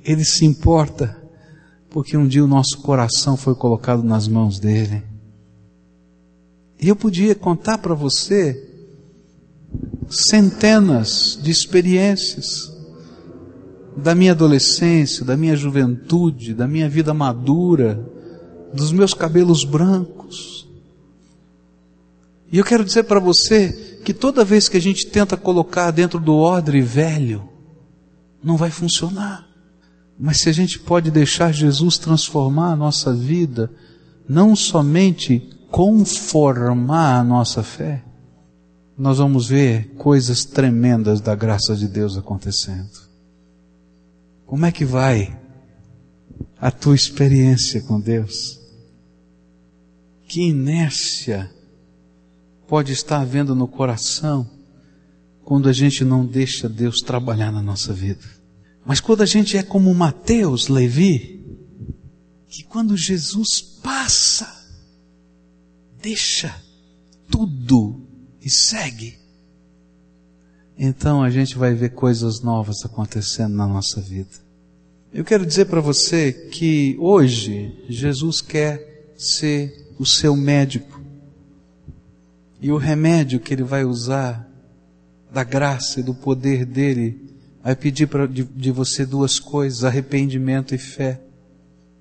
Ele 0.03 0.25
se 0.25 0.43
importa 0.43 1.15
porque 1.91 2.17
um 2.17 2.27
dia 2.27 2.43
o 2.43 2.47
nosso 2.47 2.79
coração 2.79 3.37
foi 3.37 3.53
colocado 3.53 4.01
nas 4.01 4.27
mãos 4.27 4.59
dele. 4.59 5.03
E 6.81 6.89
eu 6.89 6.95
podia 6.95 7.35
contar 7.35 7.77
para 7.77 7.93
você 7.93 8.71
centenas 10.09 11.37
de 11.41 11.51
experiências 11.51 12.73
da 13.95 14.15
minha 14.15 14.31
adolescência, 14.31 15.23
da 15.23 15.37
minha 15.37 15.55
juventude, 15.55 16.55
da 16.55 16.67
minha 16.67 16.89
vida 16.89 17.13
madura, 17.13 18.03
dos 18.73 18.91
meus 18.91 19.13
cabelos 19.13 19.63
brancos. 19.63 20.22
E 22.53 22.59
eu 22.59 22.63
quero 22.63 22.85
dizer 22.85 23.05
para 23.05 23.19
você 23.19 23.99
que 24.05 24.13
toda 24.13 24.45
vez 24.45 24.69
que 24.69 24.77
a 24.77 24.79
gente 24.79 25.07
tenta 25.07 25.35
colocar 25.35 25.89
dentro 25.89 26.19
do 26.19 26.35
ordem 26.35 26.83
velho, 26.83 27.49
não 28.43 28.55
vai 28.55 28.69
funcionar. 28.69 29.49
Mas 30.19 30.41
se 30.41 30.49
a 30.49 30.51
gente 30.51 30.77
pode 30.77 31.09
deixar 31.09 31.51
Jesus 31.51 31.97
transformar 31.97 32.73
a 32.73 32.75
nossa 32.75 33.11
vida, 33.11 33.71
não 34.29 34.55
somente 34.55 35.39
conformar 35.71 37.17
a 37.17 37.23
nossa 37.23 37.63
fé, 37.63 38.03
nós 38.95 39.17
vamos 39.17 39.47
ver 39.47 39.95
coisas 39.97 40.45
tremendas 40.45 41.19
da 41.19 41.33
graça 41.33 41.75
de 41.75 41.87
Deus 41.87 42.15
acontecendo. 42.15 43.01
Como 44.45 44.63
é 44.63 44.71
que 44.71 44.85
vai 44.85 45.35
a 46.61 46.69
tua 46.69 46.93
experiência 46.93 47.81
com 47.81 47.99
Deus? 47.99 48.59
Que 50.27 50.49
inércia 50.49 51.49
pode 52.73 52.91
estar 52.91 53.21
havendo 53.21 53.53
no 53.53 53.67
coração 53.67 54.49
quando 55.43 55.69
a 55.69 55.71
gente 55.71 56.03
não 56.03 56.25
deixa 56.25 56.67
Deus 56.67 57.01
trabalhar 57.01 57.51
na 57.51 57.61
nossa 57.61 57.93
vida? 57.93 58.25
Mas 58.83 58.99
quando 58.99 59.21
a 59.21 59.27
gente 59.27 59.55
é 59.55 59.61
como 59.61 59.93
Mateus, 59.93 60.69
Levi, 60.69 61.45
que 62.49 62.63
quando 62.63 62.97
Jesus 62.97 63.61
passa, 63.61 64.51
deixa 66.01 66.51
tudo 67.29 68.07
e 68.41 68.49
segue, 68.49 69.19
então 70.75 71.21
a 71.21 71.29
gente 71.29 71.55
vai 71.55 71.75
ver 71.75 71.89
coisas 71.89 72.41
novas 72.41 72.83
acontecendo 72.83 73.53
na 73.53 73.67
nossa 73.67 74.01
vida. 74.01 74.33
Eu 75.13 75.23
quero 75.23 75.45
dizer 75.45 75.65
para 75.65 75.79
você 75.79 76.33
que 76.51 76.97
hoje 76.99 77.85
Jesus 77.87 78.41
quer 78.41 79.13
ser 79.15 79.93
o 79.99 80.07
seu 80.07 80.35
médico. 80.35 80.92
E 82.63 82.71
o 82.71 82.77
remédio 82.77 83.41
que 83.41 83.53
ele 83.53 83.61
vai 83.61 83.83
usar 83.83 84.49
da 85.29 85.43
graça 85.43 85.99
e 85.99 86.03
do 86.03 86.13
poder 86.13 86.65
dele 86.65 87.35
vai 87.61 87.75
pedir 87.75 88.07
pra, 88.07 88.25
de, 88.25 88.45
de 88.45 88.71
você 88.71 89.05
duas 89.05 89.37
coisas: 89.37 89.83
arrependimento 89.83 90.73
e 90.73 90.77
fé. 90.77 91.19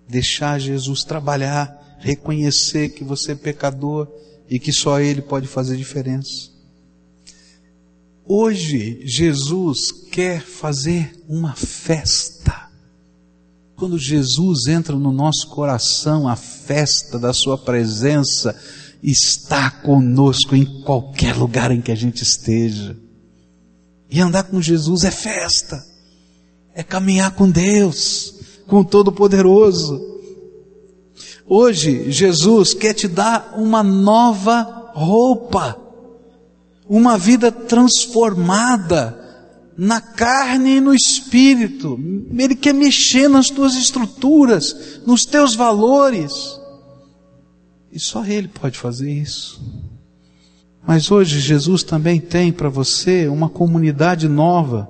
Deixar 0.09 0.61
Jesus 0.61 1.03
trabalhar, 1.03 1.99
reconhecer 1.99 2.91
que 2.91 3.03
você 3.03 3.33
é 3.33 3.35
pecador 3.35 4.07
e 4.49 4.61
que 4.61 4.73
só 4.73 5.01
Ele 5.01 5.21
pode 5.21 5.49
fazer 5.49 5.77
diferença. 5.77 6.53
Hoje, 8.25 9.01
Jesus 9.05 9.91
quer 10.13 10.43
fazer 10.43 11.13
uma 11.29 11.55
festa. 11.55 12.71
Quando 13.75 13.99
Jesus 13.99 14.69
entra 14.69 14.95
no 14.95 15.11
nosso 15.11 15.49
coração, 15.49 16.29
a 16.29 16.37
festa 16.37 17.19
da 17.19 17.33
Sua 17.33 17.59
presença 17.59 18.57
está 19.03 19.69
conosco 19.71 20.55
em 20.55 20.65
qualquer 20.83 21.35
lugar 21.37 21.73
em 21.73 21.81
que 21.81 21.91
a 21.91 21.95
gente 21.97 22.23
esteja. 22.23 22.97
E 24.09 24.21
andar 24.21 24.45
com 24.45 24.61
Jesus 24.61 25.05
é 25.05 25.11
festa, 25.11 25.85
é 26.75 26.83
caminhar 26.83 27.33
com 27.33 27.51
Deus, 27.51 28.35
com 28.67 28.81
o 28.81 28.85
Todo-Poderoso. 28.85 30.01
Hoje, 31.47 32.11
Jesus 32.13 32.75
quer 32.75 32.95
te 32.95 33.09
dar 33.09 33.55
uma 33.57 33.83
nova 33.83 34.93
roupa, 34.95 35.77
uma 36.89 37.19
vida 37.19 37.51
transformada 37.51 39.19
na 39.77 40.01
carne 40.01 40.77
e 40.77 40.81
no 40.81 40.95
espírito. 40.95 41.99
Ele 42.37 42.55
quer 42.55 42.73
mexer 42.73 43.29
nas 43.29 43.49
tuas 43.49 43.75
estruturas, 43.75 45.01
nos 45.07 45.25
teus 45.25 45.55
valores. 45.55 46.33
E 47.93 48.01
só 48.01 48.25
Ele 48.25 48.49
pode 48.49 48.79
fazer 48.79 49.13
isso. 49.13 49.63
Mas 50.85 51.11
hoje 51.11 51.39
Jesus 51.39 51.83
também 51.83 52.19
tem 52.19 52.51
para 52.51 52.69
você 52.69 53.29
uma 53.29 53.49
comunidade 53.49 54.29
nova, 54.29 54.89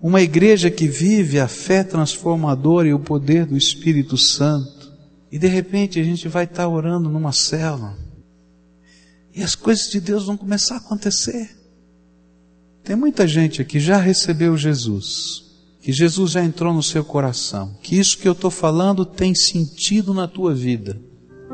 uma 0.00 0.20
igreja 0.20 0.70
que 0.70 0.86
vive 0.86 1.40
a 1.40 1.48
fé 1.48 1.82
transformadora 1.82 2.86
e 2.86 2.94
o 2.94 3.00
poder 3.00 3.46
do 3.46 3.56
Espírito 3.56 4.18
Santo. 4.18 4.92
E 5.32 5.38
de 5.38 5.48
repente 5.48 5.98
a 5.98 6.04
gente 6.04 6.28
vai 6.28 6.44
estar 6.44 6.68
orando 6.68 7.08
numa 7.08 7.32
cela. 7.32 7.96
E 9.34 9.42
as 9.42 9.54
coisas 9.54 9.90
de 9.90 10.00
Deus 10.00 10.26
vão 10.26 10.36
começar 10.36 10.74
a 10.74 10.78
acontecer. 10.78 11.50
Tem 12.84 12.94
muita 12.94 13.26
gente 13.26 13.62
aqui 13.62 13.72
que 13.72 13.80
já 13.80 13.96
recebeu 13.96 14.56
Jesus, 14.56 15.42
que 15.80 15.90
Jesus 15.90 16.32
já 16.32 16.44
entrou 16.44 16.72
no 16.72 16.82
seu 16.82 17.02
coração, 17.02 17.74
que 17.82 17.98
isso 17.98 18.18
que 18.18 18.28
eu 18.28 18.32
estou 18.32 18.50
falando 18.50 19.06
tem 19.06 19.34
sentido 19.34 20.12
na 20.12 20.28
tua 20.28 20.54
vida. 20.54 21.00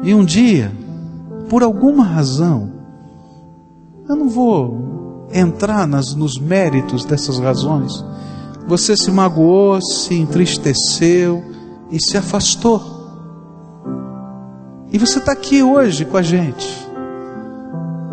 E 0.02 0.14
um 0.14 0.24
dia, 0.24 0.72
por 1.48 1.62
alguma 1.62 2.04
razão, 2.04 2.72
eu 4.08 4.16
não 4.16 4.28
vou 4.28 5.28
entrar 5.32 5.86
nas, 5.86 6.14
nos 6.14 6.38
méritos 6.38 7.04
dessas 7.04 7.38
razões, 7.38 8.04
você 8.66 8.96
se 8.96 9.10
magoou, 9.10 9.80
se 9.80 10.14
entristeceu 10.14 11.42
e 11.90 12.00
se 12.00 12.16
afastou. 12.16 12.98
E 14.92 14.98
você 14.98 15.18
está 15.18 15.32
aqui 15.32 15.62
hoje 15.62 16.04
com 16.04 16.16
a 16.16 16.22
gente. 16.22 16.68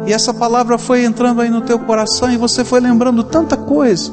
E 0.06 0.14
essa 0.14 0.34
palavra 0.34 0.78
foi 0.78 1.04
entrando 1.04 1.42
aí 1.42 1.50
no 1.50 1.62
teu 1.62 1.80
coração 1.80 2.32
e 2.32 2.38
você 2.38 2.64
foi 2.64 2.80
lembrando 2.80 3.24
tanta 3.24 3.58
coisa. 3.58 4.12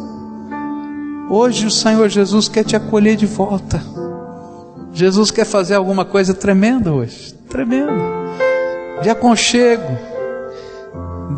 Hoje 1.30 1.66
o 1.66 1.70
Senhor 1.70 2.09
Jesus 2.09 2.49
quer 2.49 2.64
te 2.64 2.74
acolher 2.74 3.16
de 3.16 3.26
volta. 3.26 3.82
Jesus 4.93 5.30
quer 5.30 5.45
fazer 5.45 5.74
alguma 5.74 6.05
coisa 6.05 6.32
tremenda 6.32 6.93
hoje, 6.93 7.34
tremenda, 7.55 7.92
de 9.00 9.09
aconchego, 9.09 9.96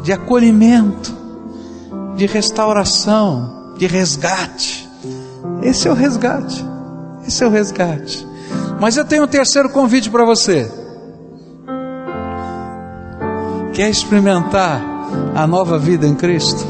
de 0.02 0.14
acolhimento, 0.14 1.14
de 2.16 2.24
restauração, 2.24 3.74
de 3.76 3.86
resgate. 3.86 4.88
Esse 5.62 5.86
é 5.86 5.90
o 5.90 5.94
resgate. 5.94 6.64
Esse 7.28 7.44
é 7.44 7.46
o 7.46 7.50
resgate. 7.50 8.26
Mas 8.80 8.96
eu 8.96 9.04
tenho 9.04 9.24
um 9.24 9.26
terceiro 9.26 9.68
convite 9.68 10.08
para 10.08 10.24
você. 10.24 10.72
Quer 13.74 13.90
experimentar 13.90 14.82
a 15.34 15.46
nova 15.46 15.78
vida 15.78 16.06
em 16.06 16.14
Cristo? 16.14 16.64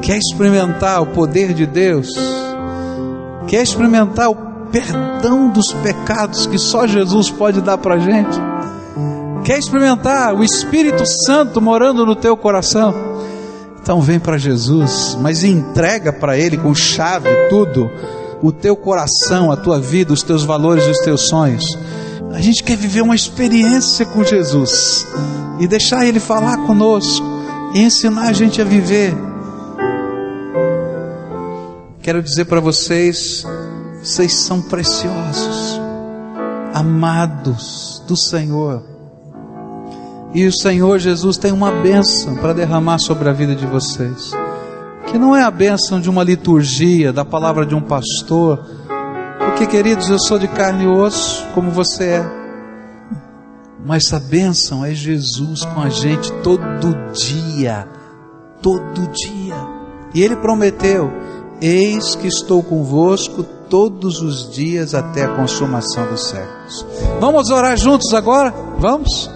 Quer 0.00 0.18
experimentar 0.18 1.02
o 1.02 1.06
poder 1.06 1.52
de 1.54 1.66
Deus? 1.66 2.08
Quer 3.48 3.62
experimentar 3.64 4.30
o 4.30 4.51
perdão 4.72 5.50
dos 5.50 5.70
pecados 5.72 6.46
que 6.46 6.58
só 6.58 6.86
Jesus 6.86 7.30
pode 7.30 7.60
dar 7.60 7.76
para 7.76 7.96
a 7.96 7.98
gente? 7.98 8.40
Quer 9.44 9.58
experimentar 9.58 10.34
o 10.34 10.42
Espírito 10.42 11.04
Santo 11.04 11.60
morando 11.60 12.06
no 12.06 12.16
teu 12.16 12.36
coração? 12.36 12.94
Então 13.80 14.00
vem 14.00 14.18
para 14.18 14.38
Jesus, 14.38 15.16
mas 15.20 15.44
entrega 15.44 16.12
para 16.12 16.38
Ele 16.38 16.56
com 16.56 16.74
chave 16.74 17.28
tudo, 17.50 17.90
o 18.40 18.50
teu 18.50 18.74
coração, 18.76 19.50
a 19.50 19.56
tua 19.56 19.80
vida, 19.80 20.12
os 20.12 20.22
teus 20.22 20.44
valores 20.44 20.86
os 20.86 20.98
teus 20.98 21.22
sonhos. 21.22 21.76
A 22.32 22.40
gente 22.40 22.62
quer 22.62 22.76
viver 22.76 23.02
uma 23.02 23.14
experiência 23.14 24.06
com 24.06 24.24
Jesus 24.24 25.06
e 25.60 25.66
deixar 25.66 26.06
Ele 26.06 26.20
falar 26.20 26.58
conosco 26.58 27.26
e 27.74 27.82
ensinar 27.82 28.28
a 28.28 28.32
gente 28.32 28.60
a 28.60 28.64
viver. 28.64 29.14
Quero 32.00 32.22
dizer 32.22 32.46
para 32.46 32.60
vocês, 32.60 33.44
vocês 34.02 34.34
são 34.34 34.60
preciosos, 34.60 35.80
amados 36.74 38.02
do 38.08 38.16
Senhor. 38.16 38.82
E 40.34 40.44
o 40.44 40.52
Senhor 40.52 40.98
Jesus 40.98 41.36
tem 41.36 41.52
uma 41.52 41.70
bênção 41.70 42.34
para 42.34 42.52
derramar 42.52 42.98
sobre 42.98 43.28
a 43.28 43.32
vida 43.32 43.54
de 43.54 43.64
vocês. 43.64 44.32
Que 45.06 45.18
não 45.18 45.36
é 45.36 45.42
a 45.44 45.50
bênção 45.52 46.00
de 46.00 46.10
uma 46.10 46.24
liturgia, 46.24 47.12
da 47.12 47.24
palavra 47.24 47.64
de 47.64 47.76
um 47.76 47.80
pastor, 47.80 48.66
porque, 49.38 49.66
queridos, 49.66 50.08
eu 50.10 50.18
sou 50.18 50.38
de 50.38 50.48
carne 50.48 50.84
e 50.84 50.88
osso, 50.88 51.46
como 51.54 51.70
você 51.70 52.04
é. 52.04 52.42
Mas 53.84 54.12
a 54.12 54.18
bênção 54.18 54.84
é 54.84 54.92
Jesus 54.94 55.64
com 55.64 55.80
a 55.80 55.88
gente 55.88 56.32
todo 56.42 57.12
dia. 57.12 57.86
Todo 58.60 59.08
dia. 59.12 59.54
E 60.14 60.22
Ele 60.22 60.36
prometeu: 60.36 61.12
Eis 61.60 62.14
que 62.14 62.26
estou 62.26 62.62
convosco 62.62 63.44
todos 63.72 64.20
os 64.20 64.50
dias 64.50 64.94
até 64.94 65.24
a 65.24 65.34
consumação 65.34 66.06
dos 66.06 66.28
séculos. 66.28 66.84
Vamos 67.18 67.48
orar 67.48 67.74
juntos 67.78 68.12
agora? 68.12 68.52
Vamos? 68.78 69.30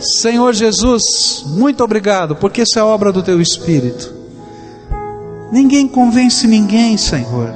Senhor 0.00 0.52
Jesus, 0.52 1.42
muito 1.48 1.82
obrigado, 1.82 2.36
porque 2.36 2.62
isso 2.62 2.78
é 2.78 2.82
obra 2.84 3.10
do 3.10 3.24
Teu 3.24 3.40
Espírito. 3.40 4.14
Ninguém 5.50 5.88
convence 5.88 6.46
ninguém, 6.46 6.96
Senhor. 6.96 7.52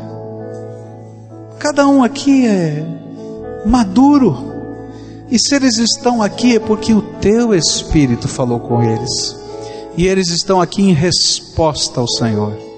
Cada 1.60 1.86
um 1.86 2.02
aqui 2.02 2.44
é 2.44 2.84
maduro. 3.64 4.52
E 5.30 5.38
se 5.38 5.54
eles 5.54 5.78
estão 5.78 6.20
aqui 6.20 6.56
é 6.56 6.58
porque 6.58 6.92
o 6.92 7.02
Teu 7.20 7.54
Espírito 7.54 8.26
falou 8.26 8.58
com 8.58 8.82
eles. 8.82 9.36
E 9.96 10.08
eles 10.08 10.28
estão 10.30 10.60
aqui 10.60 10.82
em 10.82 10.92
resposta 10.92 12.00
ao 12.00 12.08
Senhor. 12.08 12.73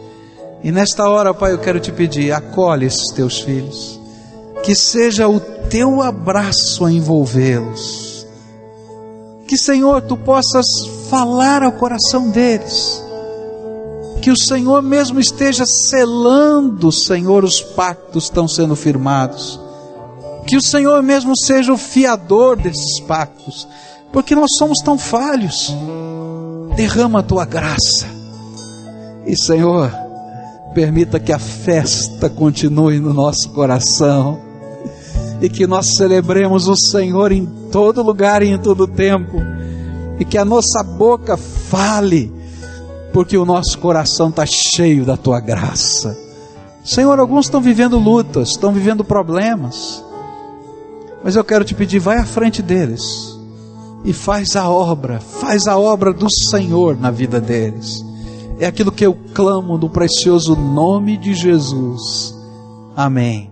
E 0.66 0.72
nesta 0.72 1.08
hora, 1.08 1.32
Pai, 1.32 1.52
eu 1.52 1.58
quero 1.58 1.78
te 1.78 1.92
pedir, 1.92 2.32
acolhe 2.32 2.86
esses 2.86 3.12
teus 3.14 3.40
filhos. 3.40 4.00
Que 4.64 4.74
seja 4.74 5.28
o 5.28 5.38
teu 5.38 6.02
abraço 6.02 6.84
a 6.84 6.90
envolvê-los 6.90 8.06
que, 9.46 9.56
Senhor, 9.56 10.02
tu 10.02 10.16
possas 10.16 10.66
falar 11.08 11.62
ao 11.62 11.72
coração 11.72 12.30
deles. 12.30 13.02
Que 14.20 14.30
o 14.30 14.36
Senhor 14.36 14.82
mesmo 14.82 15.20
esteja 15.20 15.64
selando, 15.64 16.90
Senhor, 16.90 17.44
os 17.44 17.60
pactos 17.60 18.24
estão 18.24 18.48
sendo 18.48 18.74
firmados. 18.74 19.60
Que 20.46 20.56
o 20.56 20.62
Senhor 20.62 21.02
mesmo 21.02 21.36
seja 21.36 21.72
o 21.72 21.78
fiador 21.78 22.56
desses 22.56 23.00
pactos, 23.00 23.68
porque 24.12 24.34
nós 24.34 24.50
somos 24.58 24.78
tão 24.84 24.98
falhos. 24.98 25.74
Derrama 26.74 27.20
a 27.20 27.22
tua 27.22 27.44
graça. 27.44 28.06
E, 29.24 29.36
Senhor, 29.36 29.92
permita 30.76 31.18
que 31.18 31.32
a 31.32 31.38
festa 31.38 32.28
continue 32.28 33.00
no 33.00 33.14
nosso 33.14 33.48
coração 33.48 34.38
e 35.40 35.48
que 35.48 35.66
nós 35.66 35.96
celebremos 35.96 36.68
o 36.68 36.76
Senhor 36.76 37.32
em 37.32 37.46
todo 37.72 38.02
lugar 38.02 38.42
e 38.42 38.48
em 38.48 38.58
todo 38.58 38.86
tempo, 38.86 39.38
e 40.20 40.24
que 40.26 40.36
a 40.36 40.44
nossa 40.44 40.82
boca 40.82 41.34
fale, 41.38 42.30
porque 43.10 43.38
o 43.38 43.46
nosso 43.46 43.78
coração 43.78 44.28
está 44.28 44.44
cheio 44.44 45.06
da 45.06 45.16
tua 45.16 45.40
graça. 45.40 46.14
Senhor, 46.84 47.18
alguns 47.18 47.46
estão 47.46 47.62
vivendo 47.62 47.98
lutas, 47.98 48.50
estão 48.50 48.70
vivendo 48.70 49.02
problemas, 49.02 50.04
mas 51.24 51.36
eu 51.36 51.42
quero 51.42 51.64
te 51.64 51.74
pedir, 51.74 52.00
vai 52.00 52.18
à 52.18 52.26
frente 52.26 52.60
deles 52.60 53.34
e 54.04 54.12
faz 54.12 54.54
a 54.56 54.68
obra, 54.68 55.20
faz 55.20 55.66
a 55.66 55.78
obra 55.78 56.12
do 56.12 56.28
Senhor 56.30 57.00
na 57.00 57.10
vida 57.10 57.40
deles. 57.40 58.04
É 58.58 58.66
aquilo 58.66 58.90
que 58.90 59.04
eu 59.04 59.14
clamo 59.34 59.76
no 59.76 59.90
precioso 59.90 60.56
nome 60.56 61.16
de 61.16 61.34
Jesus. 61.34 62.34
Amém. 62.96 63.50